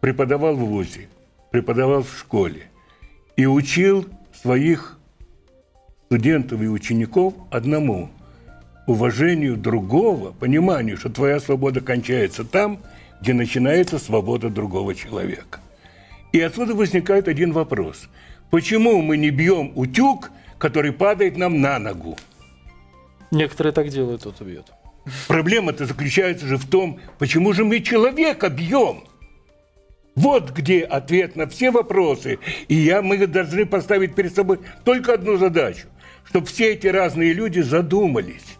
преподавал 0.00 0.54
в 0.56 0.60
ВУЗе, 0.60 1.08
преподавал 1.50 2.02
в 2.02 2.16
школе 2.18 2.62
и 3.36 3.44
учил 3.44 4.06
своих 4.32 4.98
студентов 6.06 6.62
и 6.62 6.68
учеников 6.68 7.34
одному– 7.50 8.10
уважению 8.86 9.56
другого, 9.56 10.32
пониманию, 10.32 10.96
что 10.96 11.10
твоя 11.10 11.40
свобода 11.40 11.80
кончается 11.80 12.44
там, 12.44 12.80
где 13.20 13.34
начинается 13.34 13.98
свобода 13.98 14.48
другого 14.48 14.94
человека. 14.94 15.60
И 16.32 16.40
отсюда 16.40 16.74
возникает 16.74 17.28
один 17.28 17.52
вопрос. 17.52 18.08
Почему 18.50 19.00
мы 19.02 19.16
не 19.16 19.30
бьем 19.30 19.72
утюг, 19.74 20.30
который 20.58 20.92
падает 20.92 21.36
нам 21.36 21.60
на 21.60 21.78
ногу? 21.78 22.16
Некоторые 23.30 23.72
так 23.72 23.88
делают. 23.88 24.20
Кто-то 24.20 24.44
бьет. 24.44 24.66
Проблема-то 25.28 25.86
заключается 25.86 26.46
же 26.46 26.56
в 26.56 26.68
том, 26.68 27.00
почему 27.18 27.52
же 27.52 27.64
мы 27.64 27.80
человека 27.80 28.48
бьем? 28.48 29.04
Вот 30.14 30.50
где 30.50 30.82
ответ 30.82 31.36
на 31.36 31.46
все 31.46 31.70
вопросы. 31.70 32.38
И 32.68 32.74
я, 32.74 33.02
мы 33.02 33.24
должны 33.26 33.66
поставить 33.66 34.14
перед 34.14 34.34
собой 34.34 34.60
только 34.84 35.14
одну 35.14 35.36
задачу. 35.36 35.86
Чтобы 36.24 36.46
все 36.46 36.72
эти 36.72 36.86
разные 36.86 37.32
люди 37.32 37.60
задумались, 37.60 38.56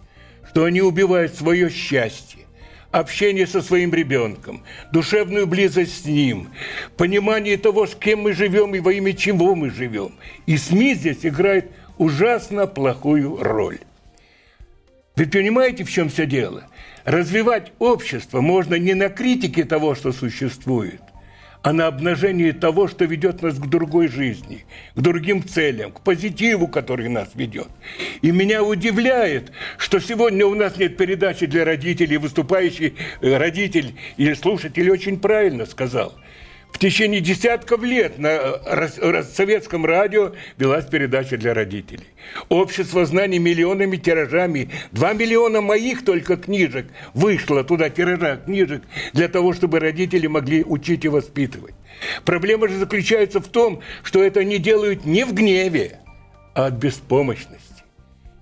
что 0.56 0.64
они 0.64 0.80
убивают 0.80 1.34
свое 1.34 1.68
счастье, 1.68 2.46
общение 2.90 3.46
со 3.46 3.60
своим 3.60 3.92
ребенком, 3.92 4.62
душевную 4.90 5.46
близость 5.46 6.04
с 6.04 6.06
ним, 6.06 6.48
понимание 6.96 7.58
того, 7.58 7.86
с 7.86 7.94
кем 7.94 8.20
мы 8.20 8.32
живем 8.32 8.74
и 8.74 8.80
во 8.80 8.94
имя 8.94 9.12
чего 9.12 9.54
мы 9.54 9.68
живем. 9.68 10.14
И 10.46 10.56
СМИ 10.56 10.94
здесь 10.94 11.26
играет 11.26 11.70
ужасно 11.98 12.66
плохую 12.66 13.36
роль. 13.36 13.80
Вы 15.14 15.26
понимаете, 15.26 15.84
в 15.84 15.90
чем 15.90 16.08
все 16.08 16.24
дело? 16.24 16.64
Развивать 17.04 17.72
общество 17.78 18.40
можно 18.40 18.76
не 18.76 18.94
на 18.94 19.10
критике 19.10 19.64
того, 19.64 19.94
что 19.94 20.10
существует, 20.10 21.02
а 21.66 21.72
на 21.72 21.88
обнажении 21.88 22.52
того, 22.52 22.86
что 22.86 23.06
ведет 23.06 23.42
нас 23.42 23.58
к 23.58 23.66
другой 23.66 24.06
жизни, 24.06 24.64
к 24.94 25.00
другим 25.00 25.44
целям, 25.44 25.90
к 25.90 26.00
позитиву, 26.00 26.68
который 26.68 27.08
нас 27.08 27.30
ведет. 27.34 27.66
И 28.22 28.30
меня 28.30 28.62
удивляет, 28.62 29.50
что 29.76 29.98
сегодня 29.98 30.46
у 30.46 30.54
нас 30.54 30.76
нет 30.76 30.96
передачи 30.96 31.44
для 31.46 31.64
родителей, 31.64 32.18
выступающий 32.18 32.94
э, 33.20 33.36
родитель 33.36 33.96
или 34.16 34.34
слушатель 34.34 34.88
очень 34.92 35.18
правильно 35.18 35.66
сказал. 35.66 36.14
В 36.72 36.78
течение 36.78 37.22
десятков 37.22 37.82
лет 37.82 38.18
на 38.18 38.28
э, 38.28 39.22
советском 39.22 39.86
радио 39.86 40.32
велась 40.58 40.84
передача 40.84 41.38
для 41.38 41.54
родителей. 41.54 42.06
Общество 42.50 43.06
знаний 43.06 43.38
миллионами 43.38 43.96
тиражами. 43.96 44.70
Два 44.92 45.14
миллиона 45.14 45.62
моих 45.62 46.04
только 46.04 46.36
книжек 46.36 46.88
вышло 47.14 47.64
туда, 47.64 47.88
тиража 47.88 48.36
книжек, 48.36 48.82
для 49.14 49.28
того, 49.28 49.54
чтобы 49.54 49.80
родители 49.80 50.26
могли 50.26 50.64
учить 50.64 51.06
и 51.06 51.08
воспитывать. 51.08 51.74
Проблема 52.26 52.68
же 52.68 52.76
заключается 52.76 53.40
в 53.40 53.48
том, 53.48 53.80
что 54.02 54.22
это 54.22 54.44
не 54.44 54.58
делают 54.58 55.06
не 55.06 55.24
в 55.24 55.32
гневе, 55.32 56.00
а 56.54 56.66
от 56.66 56.74
беспомощности 56.74 57.76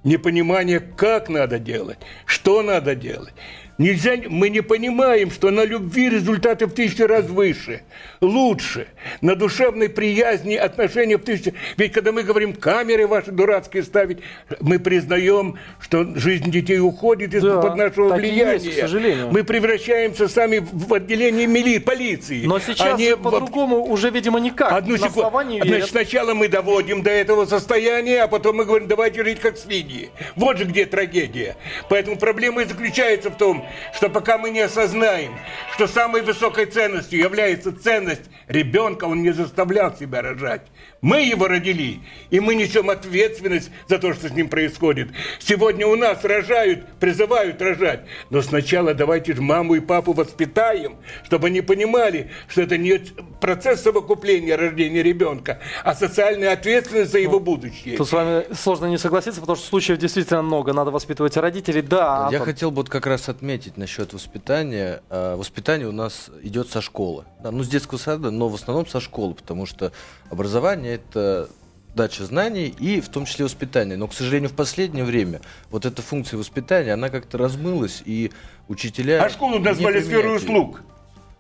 непонимание, 0.05 0.81
как 0.81 1.29
надо 1.29 1.59
делать, 1.59 1.99
что 2.27 2.63
надо 2.63 2.95
делать. 2.95 3.33
Нельзя, 3.77 4.15
мы 4.29 4.51
не 4.51 4.61
понимаем, 4.61 5.33
что 5.33 5.51
на 5.51 5.65
любви 5.65 6.09
результаты 6.09 6.67
в 6.67 6.73
тысячу 6.75 7.09
раз 7.09 7.27
выше, 7.27 7.83
лучше, 8.21 8.87
на 9.21 9.35
душевной 9.35 9.89
приязни 9.89 10.55
отношения 10.55 11.17
в 11.19 11.23
тысячу. 11.25 11.53
Ведь 11.77 11.93
когда 11.93 12.13
мы 12.13 12.23
говорим 12.23 12.53
камеры 12.53 13.09
ваши 13.09 13.33
дурацкие 13.33 13.83
ставить, 13.83 14.19
мы 14.61 14.79
признаем, 14.79 15.59
что 15.81 16.05
жизнь 16.15 16.53
детей 16.53 16.79
уходит 16.79 17.31
Да, 17.31 17.39
из-под 17.39 17.77
нашего 17.77 18.11
так 18.11 18.19
и 18.19 18.23
влияния. 18.23 18.53
есть, 18.53 18.77
к 18.77 18.81
сожалению. 18.81 19.31
Мы 19.33 19.43
превращаемся 19.43 20.29
сами 20.29 20.65
в 20.71 20.95
отделение 20.95 21.49
мили, 21.49 21.79
полиции. 21.79 22.45
Но 22.47 22.61
сейчас 22.61 22.95
а 22.95 22.97
не 22.97 23.17
в- 23.17 23.23
по-другому 23.23 23.85
уже, 23.87 24.11
видимо, 24.11 24.39
никак. 24.39 24.71
Одну 24.71 24.93
На 24.93 24.99
секунду. 24.99 25.31
Значит, 25.31 25.65
верят. 25.67 25.89
сначала 25.89 26.35
мы 26.35 26.47
доводим 26.47 27.03
до 27.03 27.11
этого 27.11 27.45
состояния, 27.45 28.23
а 28.23 28.29
потом 28.29 28.57
мы 28.57 28.67
говорим, 28.67 28.87
давайте 28.87 29.25
жить 29.25 29.41
как 29.41 29.59
свиньи. 29.59 30.11
Вот 30.37 30.59
же 30.59 30.65
где 30.65 30.87
трагедия. 30.87 31.57
Поэтому 31.89 32.17
проблема 32.17 32.63
и 32.63 32.67
заключается 32.67 33.31
в 33.31 33.37
том, 33.37 33.64
что 33.95 34.09
пока 34.09 34.39
мы 34.39 34.51
не 34.51 34.61
осознаем, 34.61 35.39
что 35.75 35.87
самой 35.87 36.23
высокой 36.23 36.67
ценностью 36.67 37.19
является 37.19 37.73
ценность 37.73 38.31
ребенка, 38.49 39.05
он 39.05 39.23
не 39.23 39.31
заставлял 39.31 39.97
себя 39.97 40.23
рожать. 40.23 40.63
Мы 41.05 41.21
его 41.21 41.49
родили, 41.49 42.01
и 42.31 42.41
мы 42.41 42.55
несем 42.55 42.89
ответственность 42.89 43.71
за 43.89 43.99
то, 43.99 44.15
что 44.15 44.27
с 44.27 44.33
ним 44.33 44.49
происходит. 44.49 45.11
Сегодня 45.39 45.87
у 45.87 45.97
нас 45.97 46.25
рожают, 46.25 46.87
призывают 46.99 47.61
рожать, 47.61 48.05
но 48.31 48.41
сначала 48.41 48.95
давайте 48.95 49.35
же 49.35 49.43
маму 49.43 49.75
и 49.75 49.81
папу 49.81 50.15
воспитаем, 50.15 50.97
чтобы 51.27 51.49
они 51.49 51.61
понимали, 51.61 52.31
что 52.49 52.63
это 52.63 52.79
не 52.79 52.99
процесс 53.39 53.83
совокупления 53.83 54.57
рождения 54.57 55.03
ребенка, 55.03 55.61
а 55.85 55.95
социальная 55.95 56.55
ответственность 56.55 57.13
за 57.13 57.19
его 57.19 57.39
будущее. 57.39 57.99
Тут 57.99 58.09
с 58.09 58.13
вами 58.13 58.55
сложно 58.55 58.87
не 58.87 58.97
согласиться, 58.97 59.43
потому 59.43 59.57
что 59.57 59.67
случаев 59.67 59.99
действительно 59.99 60.41
много. 60.41 60.73
Надо 60.73 60.91
воспитывать 60.91 61.37
родителей. 61.37 61.83
Да, 61.83 62.29
Я 62.33 62.39
Антон. 62.39 62.47
хотел 62.47 62.71
бы 62.71 62.77
вот 62.77 62.89
как 62.89 63.07
раз 63.07 63.29
отметить 63.29 63.77
насчет 63.77 64.15
воспитания. 64.15 65.03
А, 65.11 65.37
Воспитание 65.37 65.87
у 65.87 65.93
нас 65.93 66.31
идет 66.43 66.71
со 66.71 66.81
школы. 66.81 67.25
Ну, 67.43 67.63
с 67.63 67.69
детского 67.69 67.99
сада, 67.99 68.31
но 68.31 68.49
в 68.49 68.55
основном 68.55 68.87
со 68.87 69.01
школы, 69.01 69.35
потому 69.35 69.67
что 69.67 69.93
образование 70.31 70.94
это 70.95 71.49
дача 71.95 72.25
знаний 72.25 72.75
и 72.79 73.01
в 73.01 73.09
том 73.09 73.25
числе 73.25 73.45
воспитание. 73.45 73.97
Но, 73.97 74.09
к 74.09 74.15
сожалению, 74.15 74.51
в 74.51 74.55
последнее 74.55 75.05
время 75.05 75.41
вот 75.71 75.87
эта 75.87 76.03
функция 76.03 76.39
воспитания, 76.39 76.93
она 76.93 77.09
как-то 77.09 77.39
размылась, 77.39 78.03
и 78.05 78.33
учителя... 78.69 79.23
А 79.23 79.31
школу 79.31 79.59
назвали 79.59 80.03
сферой 80.03 80.37
услуг. 80.37 80.83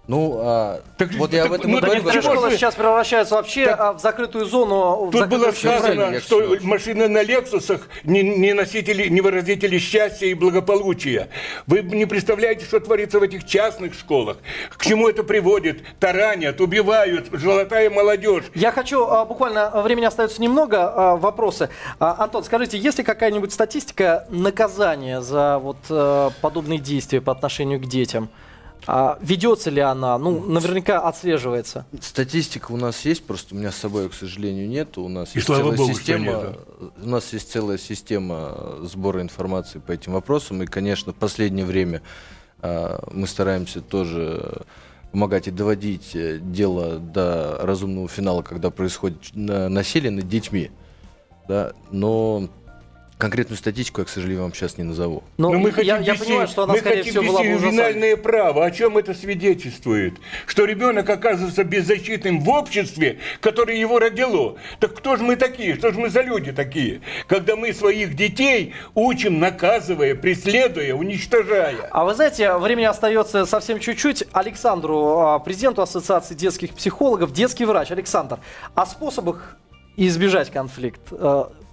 Ну, 0.06 0.36
а, 0.38 0.80
Так, 0.98 1.12
вот 1.14 1.32
я 1.32 1.44
так, 1.44 1.52
об 1.52 1.58
этом 1.58 1.70
ну, 1.70 1.78
и 1.78 1.80
говорю. 1.80 1.94
некоторые 2.02 2.22
школы 2.22 2.50
сейчас 2.50 2.74
превращаются 2.74 3.36
вообще 3.36 3.64
Так- 3.64 3.80
а, 3.80 3.92
в 3.94 4.00
закрытую 4.00 4.44
зону. 4.44 5.06
в 5.06 5.10
Тут 5.12 5.20
закрытую 5.20 5.40
было 5.40 5.52
сказано, 5.52 6.02
я 6.12 6.20
что 6.20 6.56
машины 6.60 7.08
на 7.08 7.22
Лексусах 7.22 7.88
не, 8.04 8.22
не 8.22 8.52
носители, 8.52 9.08
не 9.08 9.22
выразители 9.22 9.78
счастья 9.78 10.26
и 10.26 10.34
благополучия. 10.34 11.28
Вы 11.66 11.80
не 11.82 12.04
представляете, 12.04 12.66
что 12.66 12.80
творится 12.80 13.18
в 13.18 13.22
этих 13.22 13.46
частных 13.46 13.94
школах. 13.94 14.36
К 14.76 14.84
чему 14.84 15.08
это 15.08 15.22
приводит? 15.24 15.82
Таранят, 15.98 16.60
убивают, 16.60 17.28
золотая 17.32 17.88
молодежь. 17.88 18.44
Я 18.54 18.72
хочу, 18.72 19.06
а, 19.06 19.24
буквально 19.24 19.70
времени 19.82 20.04
остается 20.04 20.42
немного, 20.42 20.92
а, 20.94 21.16
вопросы. 21.16 21.70
А, 21.98 22.16
Антон, 22.24 22.44
скажите, 22.44 22.76
есть 22.76 22.98
ли 22.98 23.04
какая-нибудь 23.04 23.54
статистика 23.54 24.26
наказания 24.28 25.22
за 25.22 25.58
вот 25.58 25.78
а, 25.88 26.30
подобные 26.42 26.78
действия 26.78 27.22
по 27.22 27.32
отношению 27.32 27.80
к 27.80 27.86
детям? 27.86 28.28
А 28.86 29.18
ведется 29.22 29.70
ли 29.70 29.80
она? 29.80 30.18
Ну, 30.18 30.40
наверняка 30.44 31.00
отслеживается. 31.00 31.86
Статистика 32.00 32.72
у 32.72 32.76
нас 32.76 33.04
есть, 33.04 33.24
просто 33.24 33.54
у 33.54 33.58
меня 33.58 33.72
с 33.72 33.76
собой, 33.76 34.08
к 34.08 34.14
сожалению, 34.14 34.68
нет. 34.68 34.98
У 34.98 35.08
нас 35.08 35.30
И 35.34 35.38
есть 35.38 35.46
слава 35.46 35.62
целая 35.62 35.76
богу, 35.78 35.90
что 35.92 35.98
система. 35.98 36.24
нету. 36.24 36.60
У 37.02 37.08
нас 37.08 37.32
есть 37.32 37.50
целая 37.50 37.78
система 37.78 38.78
сбора 38.82 39.22
информации 39.22 39.78
по 39.78 39.92
этим 39.92 40.12
вопросам. 40.12 40.62
И, 40.62 40.66
конечно, 40.66 41.12
в 41.12 41.16
последнее 41.16 41.64
время 41.64 42.02
а, 42.60 43.02
мы 43.10 43.26
стараемся 43.26 43.80
тоже 43.80 44.62
помогать 45.12 45.46
и 45.48 45.50
доводить 45.52 46.10
э, 46.16 46.38
дело 46.42 46.98
до 46.98 47.58
разумного 47.62 48.08
финала, 48.08 48.42
когда 48.42 48.70
происходит 48.70 49.18
на- 49.32 49.68
насилие 49.68 50.10
над 50.10 50.28
детьми. 50.28 50.72
Да? 51.46 51.72
Но 51.92 52.48
конкретную 53.18 53.57
статистику 53.59 54.00
я, 54.00 54.05
к 54.05 54.09
сожалению, 54.09 54.42
вам 54.42 54.53
сейчас 54.55 54.77
не 54.79 54.85
назову. 54.85 55.22
Но, 55.37 55.50
Но 55.50 55.59
мы 55.59 55.70
хотим 55.70 55.87
я, 55.87 55.98
я 55.98 56.12
вести- 56.14 56.24
понимаю, 56.24 56.48
что 56.48 56.64
она, 56.64 56.72
мы 56.74 56.79
скорее 56.81 56.96
хотим 56.98 57.12
всего, 57.12 57.24
была 57.24 57.40
бы 57.40 57.46
ювенальное 57.46 58.16
право. 58.16 58.64
О 58.64 58.70
чем 58.70 58.98
это 58.98 59.14
свидетельствует? 59.14 60.14
Что 60.46 60.64
ребенок 60.64 61.09
оказывается 61.09 61.64
беззащитным 61.64 62.40
в 62.40 62.48
обществе, 62.48 63.18
которое 63.40 63.77
его 63.79 63.98
родило. 63.98 64.57
Так 64.81 64.94
кто 64.94 65.16
же 65.16 65.22
мы 65.22 65.37
такие? 65.37 65.74
Что 65.77 65.92
же 65.92 65.98
мы 65.98 66.09
за 66.11 66.22
люди 66.22 66.53
такие? 66.53 67.00
Когда 67.27 67.57
мы 67.57 67.72
своих 67.72 68.14
детей 68.14 68.74
учим, 68.94 69.38
наказывая, 69.38 70.14
преследуя, 70.14 70.94
уничтожая. 70.94 71.88
А 71.90 72.05
вы 72.05 72.14
знаете, 72.14 72.57
времени 72.57 72.87
остается 72.87 73.46
совсем 73.46 73.79
чуть-чуть. 73.79 74.24
Александру, 74.33 75.18
а, 75.20 75.38
президенту 75.38 75.83
Ассоциации 75.83 76.35
детских 76.35 76.74
психологов, 76.74 77.33
детский 77.33 77.64
врач. 77.64 77.90
Александр, 77.90 78.38
о 78.74 78.87
способах 78.87 79.57
избежать 79.96 80.50
конфликт. 80.50 81.00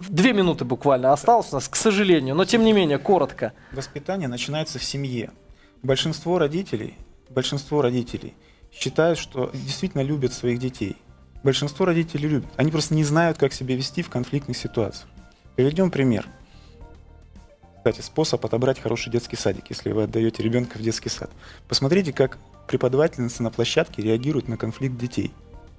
Две 0.10 0.34
минуты 0.34 0.66
буквально 0.66 1.14
осталось 1.14 1.52
у 1.52 1.56
нас, 1.56 1.68
к 1.68 1.76
сожалению, 1.76 2.36
но 2.36 2.46
тем 2.46 2.64
не 2.64 2.74
менее, 2.74 2.98
коротко. 2.98 3.54
Воспитание 3.72 4.28
начинается 4.28 4.80
в 4.80 4.84
семье. 4.84 5.32
Большинство 5.84 6.38
родителей, 6.38 6.96
большинство 7.30 7.82
родителей 7.82 8.36
считают, 8.72 9.20
что 9.20 9.52
действительно 9.54 10.02
любят 10.02 10.34
своих 10.34 10.60
детей. 10.60 10.98
Большинство 11.44 11.86
родителей 11.86 12.28
любят. 12.28 12.50
Они 12.56 12.72
просто 12.72 12.94
не 12.94 13.04
знают, 13.04 13.38
как 13.38 13.54
себя 13.54 13.76
вести 13.76 14.04
в 14.04 14.10
конфликтных 14.10 14.58
ситуациях. 14.58 15.10
Приведем 15.56 15.90
пример. 15.90 16.28
кстати, 17.78 18.02
способ 18.02 18.46
отобрать 18.46 18.80
хороший 18.80 19.12
детский 19.12 19.36
садик, 19.36 19.66
если 19.70 19.92
вы 19.92 20.04
отдаете 20.04 20.44
ребенка 20.44 20.78
в 20.78 20.82
детский 20.82 21.10
сад. 21.10 21.32
Посмотрите, 21.68 22.14
как 22.14 22.38
преподавательница 22.68 23.42
на 23.44 23.50
площадке 23.50 24.02
реагирует 24.02 24.48
на 24.48 24.56
конфликт 24.56 24.98
детей. 24.98 25.32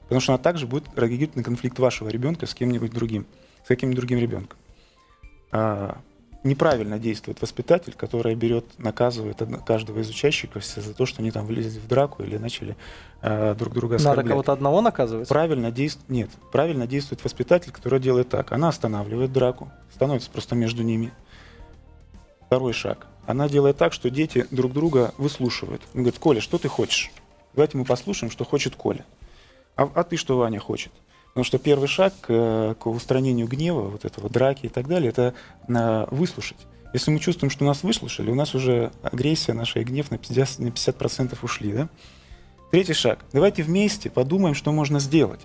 Потому 0.02 0.20
что 0.20 0.35
она 0.35 0.42
также 0.42 0.66
будет 0.66 0.85
реагировать 0.96 1.37
на 1.37 1.42
конфликт 1.42 1.78
вашего 1.78 2.08
ребенка 2.08 2.46
с 2.46 2.54
кем-нибудь 2.54 2.92
другим, 2.92 3.26
с 3.64 3.68
каким-нибудь 3.68 3.98
другим 3.98 4.18
ребенком. 4.18 4.59
А, 5.51 5.98
неправильно 6.44 6.98
действует 6.98 7.40
воспитатель, 7.40 7.94
который 7.94 8.35
берет, 8.35 8.64
наказывает 8.79 9.42
каждого 9.64 10.01
из 10.01 10.09
учащихся 10.09 10.81
за 10.81 10.94
то, 10.94 11.07
что 11.07 11.22
они 11.22 11.31
там 11.31 11.46
влезли 11.46 11.79
в 11.79 11.87
драку 11.87 12.22
или 12.22 12.37
начали 12.37 12.77
а, 13.20 13.55
друг 13.55 13.75
друга 13.75 13.94
Надо 13.94 14.11
оскорблять. 14.11 14.31
кого-то 14.31 14.53
одного 14.53 14.81
наказывать? 14.81 15.29
Правильно 15.29 15.70
действует, 15.70 16.09
нет, 16.09 16.31
правильно 16.51 16.87
действует 16.87 17.22
воспитатель, 17.22 17.72
который 17.72 18.01
делает 18.01 18.29
так. 18.29 18.53
Она 18.53 18.68
останавливает 18.68 19.33
драку, 19.33 19.70
становится 19.94 20.31
просто 20.31 20.55
между 20.55 20.83
ними. 20.83 21.12
Второй 22.46 22.72
шаг. 22.72 23.07
Она 23.27 23.48
делает 23.48 23.77
так, 23.77 23.92
что 23.92 24.11
дети 24.11 24.46
друг 24.51 24.72
друга 24.72 25.14
выслушивают. 25.16 25.83
Он 25.94 26.03
говорит, 26.03 26.18
Коля, 26.18 26.40
что 26.40 26.59
ты 26.59 26.68
хочешь? 26.68 27.12
Давайте 27.55 27.79
мы 27.79 27.85
послушаем, 27.85 28.31
что 28.31 28.44
хочет 28.44 28.75
Коля. 28.75 29.05
А, 29.77 29.88
а 29.94 30.03
ты 30.03 30.16
что, 30.16 30.37
Ваня, 30.37 30.59
хочет? 30.59 30.92
Потому 31.32 31.44
что 31.44 31.58
первый 31.58 31.88
шаг 31.88 32.12
к, 32.20 32.26
э, 32.28 32.74
к 32.78 32.86
устранению 32.86 33.46
гнева, 33.46 33.88
вот 33.88 34.04
этого 34.04 34.28
драки 34.28 34.66
и 34.66 34.68
так 34.68 34.86
далее, 34.86 35.08
это 35.08 35.32
а, 35.66 36.06
выслушать. 36.10 36.58
Если 36.92 37.10
мы 37.10 37.18
чувствуем, 37.20 37.50
что 37.50 37.64
нас 37.64 37.82
выслушали, 37.82 38.30
у 38.30 38.34
нас 38.34 38.54
уже 38.54 38.92
агрессия 39.02 39.54
наша 39.54 39.80
и 39.80 39.84
гнев 39.84 40.10
на 40.10 40.16
50%, 40.16 40.62
на 40.62 40.68
50% 40.68 41.38
ушли. 41.40 41.72
Да? 41.72 41.88
Третий 42.70 42.92
шаг. 42.92 43.24
Давайте 43.32 43.62
вместе 43.62 44.10
подумаем, 44.10 44.54
что 44.54 44.72
можно 44.72 45.00
сделать. 45.00 45.40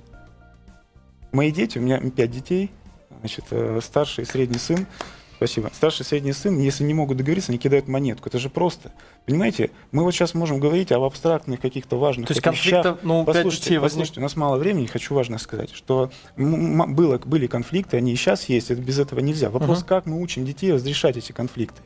Мои 1.32 1.52
дети, 1.52 1.78
у 1.78 1.82
меня 1.82 2.00
пять 2.00 2.32
детей, 2.32 2.70
значит, 3.20 3.46
э, 3.52 3.80
старший 3.82 4.26
и 4.26 4.28
средний 4.28 4.60
сын, 4.60 4.88
спасибо, 5.38 5.70
старший 5.74 6.04
и 6.04 6.06
средний 6.06 6.34
сын, 6.34 6.60
если 6.60 6.84
не 6.84 6.94
могут 6.94 7.18
договориться, 7.18 7.52
они 7.52 7.60
кидают 7.60 7.88
монетку. 7.88 8.28
Это 8.28 8.40
же 8.40 8.50
просто. 8.50 8.92
Понимаете, 9.26 9.72
мы 9.92 10.04
вот 10.04 10.12
сейчас 10.12 10.34
можем 10.34 10.60
говорить 10.60 10.92
об 10.92 11.04
абстрактных 11.04 11.62
каких-то 11.62 11.98
важных 11.98 12.28
То 12.28 12.34
есть 12.34 12.42
конфликтов, 12.42 13.00
ну, 13.04 13.24
Послушайте, 13.24 13.80
послушайте, 13.80 14.20
у 14.20 14.24
нас 14.24 14.36
мало 14.36 14.58
времени, 14.58 14.88
хочу 14.88 15.14
важно 15.14 15.38
сказать, 15.38 15.74
что 15.74 16.12
было, 16.36 17.20
были 17.20 17.48
конфликты, 17.48 17.98
они 17.98 18.14
и 18.14 18.16
сейчас 18.16 18.50
есть, 18.50 18.72
это 18.72 18.82
без 18.82 19.00
этого 19.00 19.20
нельзя. 19.20 19.50
Вопрос, 19.50 19.80
Мгм. 19.80 19.88
как 19.88 20.06
мы 20.06 20.22
учим 20.22 20.46
детей 20.46 20.74
разрешать 20.74 21.18
эти 21.18 21.32
конфликты. 21.32 21.82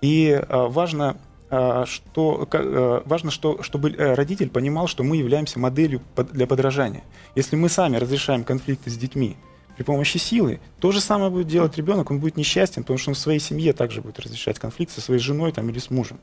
И 0.00 0.38
а, 0.48 0.68
важно, 0.68 1.16
а, 1.50 1.86
что, 1.86 2.48
а, 2.52 3.02
важно 3.06 3.30
что, 3.30 3.62
чтобы 3.62 3.90
э, 3.90 4.14
родитель 4.14 4.50
понимал, 4.50 4.86
что 4.88 5.04
мы 5.04 5.16
являемся 5.16 5.58
моделью 5.58 6.02
для 6.32 6.46
подражания. 6.46 7.04
Если 7.34 7.56
мы 7.56 7.68
сами 7.68 7.96
разрешаем 7.96 8.44
конфликты 8.44 8.90
с 8.90 8.96
детьми 8.96 9.36
при 9.76 9.82
помощи 9.82 10.18
силы, 10.18 10.60
то 10.80 10.92
же 10.92 11.00
самое 11.00 11.30
будет 11.30 11.48
делать 11.48 11.76
ребенок, 11.76 12.10
он 12.10 12.20
будет 12.20 12.36
несчастен, 12.36 12.82
потому 12.82 12.98
что 12.98 13.10
он 13.10 13.14
в 13.14 13.18
своей 13.18 13.40
семье 13.40 13.72
также 13.72 14.00
будет 14.00 14.20
разрешать 14.20 14.58
конфликт 14.58 14.92
со 14.92 15.00
своей 15.00 15.20
женой 15.20 15.52
там, 15.52 15.68
или 15.70 15.78
с 15.78 15.90
мужем. 15.90 16.18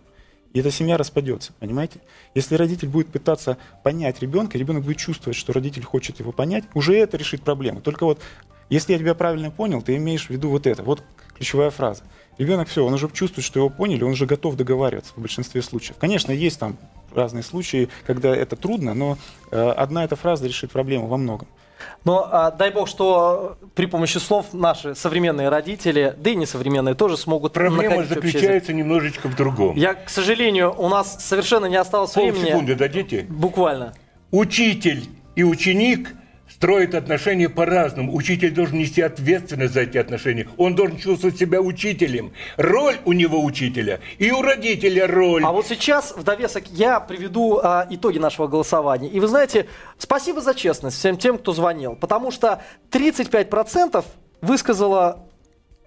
И 0.54 0.60
эта 0.60 0.70
семья 0.70 0.98
распадется, 0.98 1.54
понимаете? 1.60 2.02
Если 2.36 2.56
родитель 2.56 2.90
будет 2.90 3.08
пытаться 3.08 3.58
понять 3.84 4.22
ребенка, 4.22 4.58
ребенок 4.58 4.84
будет 4.84 4.98
чувствовать, 4.98 5.38
что 5.38 5.54
родитель 5.54 5.84
хочет 5.84 6.20
его 6.20 6.32
понять, 6.32 6.66
уже 6.74 6.96
это 6.96 7.16
решит 7.18 7.42
проблему. 7.42 7.82
Только 7.82 8.06
вот, 8.06 8.20
если 8.70 8.94
я 8.94 9.00
тебя 9.00 9.16
правильно 9.16 9.50
понял, 9.50 9.82
ты 9.82 9.96
имеешь 9.96 10.28
в 10.28 10.30
виду 10.30 10.50
вот 10.50 10.68
это. 10.68 10.84
Вот 10.84 11.04
ключевая 11.36 11.70
фраза. 11.70 12.04
Ребенок 12.38 12.68
все, 12.68 12.86
он 12.86 12.94
уже 12.94 13.10
чувствует, 13.10 13.46
что 13.46 13.60
его 13.60 13.70
поняли, 13.70 14.04
он 14.04 14.12
уже 14.12 14.26
готов 14.26 14.56
договариваться 14.56 15.14
в 15.16 15.22
большинстве 15.22 15.62
случаев. 15.62 15.98
Конечно, 15.98 16.32
есть 16.32 16.60
там 16.60 16.78
разные 17.14 17.44
случаи, 17.44 17.90
когда 18.06 18.36
это 18.36 18.56
трудно, 18.56 18.94
но 18.94 19.18
э, 19.52 19.70
одна 19.72 20.04
эта 20.04 20.16
фраза 20.16 20.48
решит 20.48 20.72
проблему 20.72 21.08
во 21.08 21.18
многом. 21.18 21.48
Но 22.04 22.28
а, 22.32 22.52
дай 22.52 22.72
бог, 22.72 22.88
что 22.88 23.58
при 23.76 23.86
помощи 23.86 24.18
слов 24.18 24.54
наши 24.54 24.96
современные 24.96 25.50
родители, 25.50 26.16
да 26.18 26.30
и 26.32 26.36
несовременные, 26.36 26.96
тоже 26.96 27.18
смогут 27.18 27.54
Проблема 27.54 28.04
заключается 28.06 28.74
немножечко 28.74 29.28
в 29.28 29.36
другом. 29.36 29.76
Я, 29.76 29.94
к 29.94 30.10
сожалению, 30.10 30.74
у 30.78 30.90
нас 30.90 31.24
совершенно 31.24 31.66
не 31.66 31.76
осталось 31.76 32.16
времени. 32.16 32.42
Полсекунды 32.42 32.76
дадите? 32.76 33.26
Буквально. 33.30 33.94
Учитель 34.32 35.10
и 35.36 35.44
ученик 35.44 36.14
строят 36.62 36.94
отношения 36.94 37.50
по-разному. 37.50 38.16
Учитель 38.16 38.52
должен 38.52 38.78
нести 38.78 39.02
ответственность 39.02 39.74
за 39.74 39.82
эти 39.82 39.98
отношения. 39.98 40.48
Он 40.58 40.76
должен 40.76 40.98
чувствовать 41.00 41.40
себя 41.40 41.60
учителем. 41.60 42.34
Роль 42.56 42.98
у 43.04 43.14
него 43.14 43.44
учителя 43.44 44.00
и 44.20 44.30
у 44.30 44.44
родителя 44.44 45.08
роль. 45.08 45.44
А 45.44 45.52
вот 45.52 45.66
сейчас, 45.66 46.16
в 46.16 46.22
довесок, 46.22 46.68
я 46.68 47.00
приведу 47.00 47.60
а, 47.64 47.88
итоги 47.90 48.20
нашего 48.20 48.46
голосования. 48.46 49.10
И 49.10 49.20
вы 49.20 49.28
знаете, 49.28 49.66
спасибо 49.98 50.40
за 50.40 50.54
честность 50.54 50.98
всем 50.98 51.18
тем, 51.18 51.40
кто 51.40 51.52
звонил. 51.52 51.96
Потому 51.96 52.30
что 52.30 52.62
35% 52.92 54.06
высказало 54.42 55.26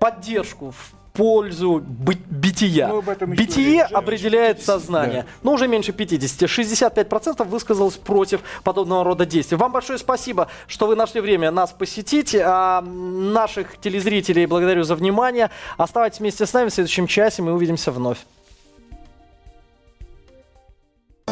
поддержку 0.01 0.73
в 0.73 1.04
пользу 1.15 1.81
бы- 1.81 2.19
бытия. 2.29 2.89
Бытие 2.89 3.85
определяет 3.85 4.57
50, 4.59 4.67
сознание. 4.67 5.23
да. 5.23 5.29
Но 5.45 5.53
уже 5.53 5.69
меньше 5.69 5.93
50. 5.93 6.49
65% 6.49 7.45
высказалось 7.49 7.95
против 7.95 8.41
подобного 8.65 9.05
рода 9.05 9.25
действий. 9.25 9.57
Вам 9.57 9.71
большое 9.71 9.99
спасибо, 10.01 10.49
что 10.67 10.89
вы 10.89 10.97
нашли 10.97 11.21
время 11.21 11.53
нас 11.53 11.71
посетить. 11.73 12.35
А 12.35 12.81
наших 12.83 13.79
телезрителей 13.81 14.47
благодарю 14.47 14.83
за 14.83 14.97
внимание. 14.97 15.51
Оставайтесь 15.77 16.19
вместе 16.19 16.47
с 16.47 16.53
нами 16.53 16.69
в 16.69 16.75
следующем 16.75 17.07
часе. 17.07 17.43
Мы 17.43 17.53
увидимся 17.53 17.93
вновь. 17.93 18.19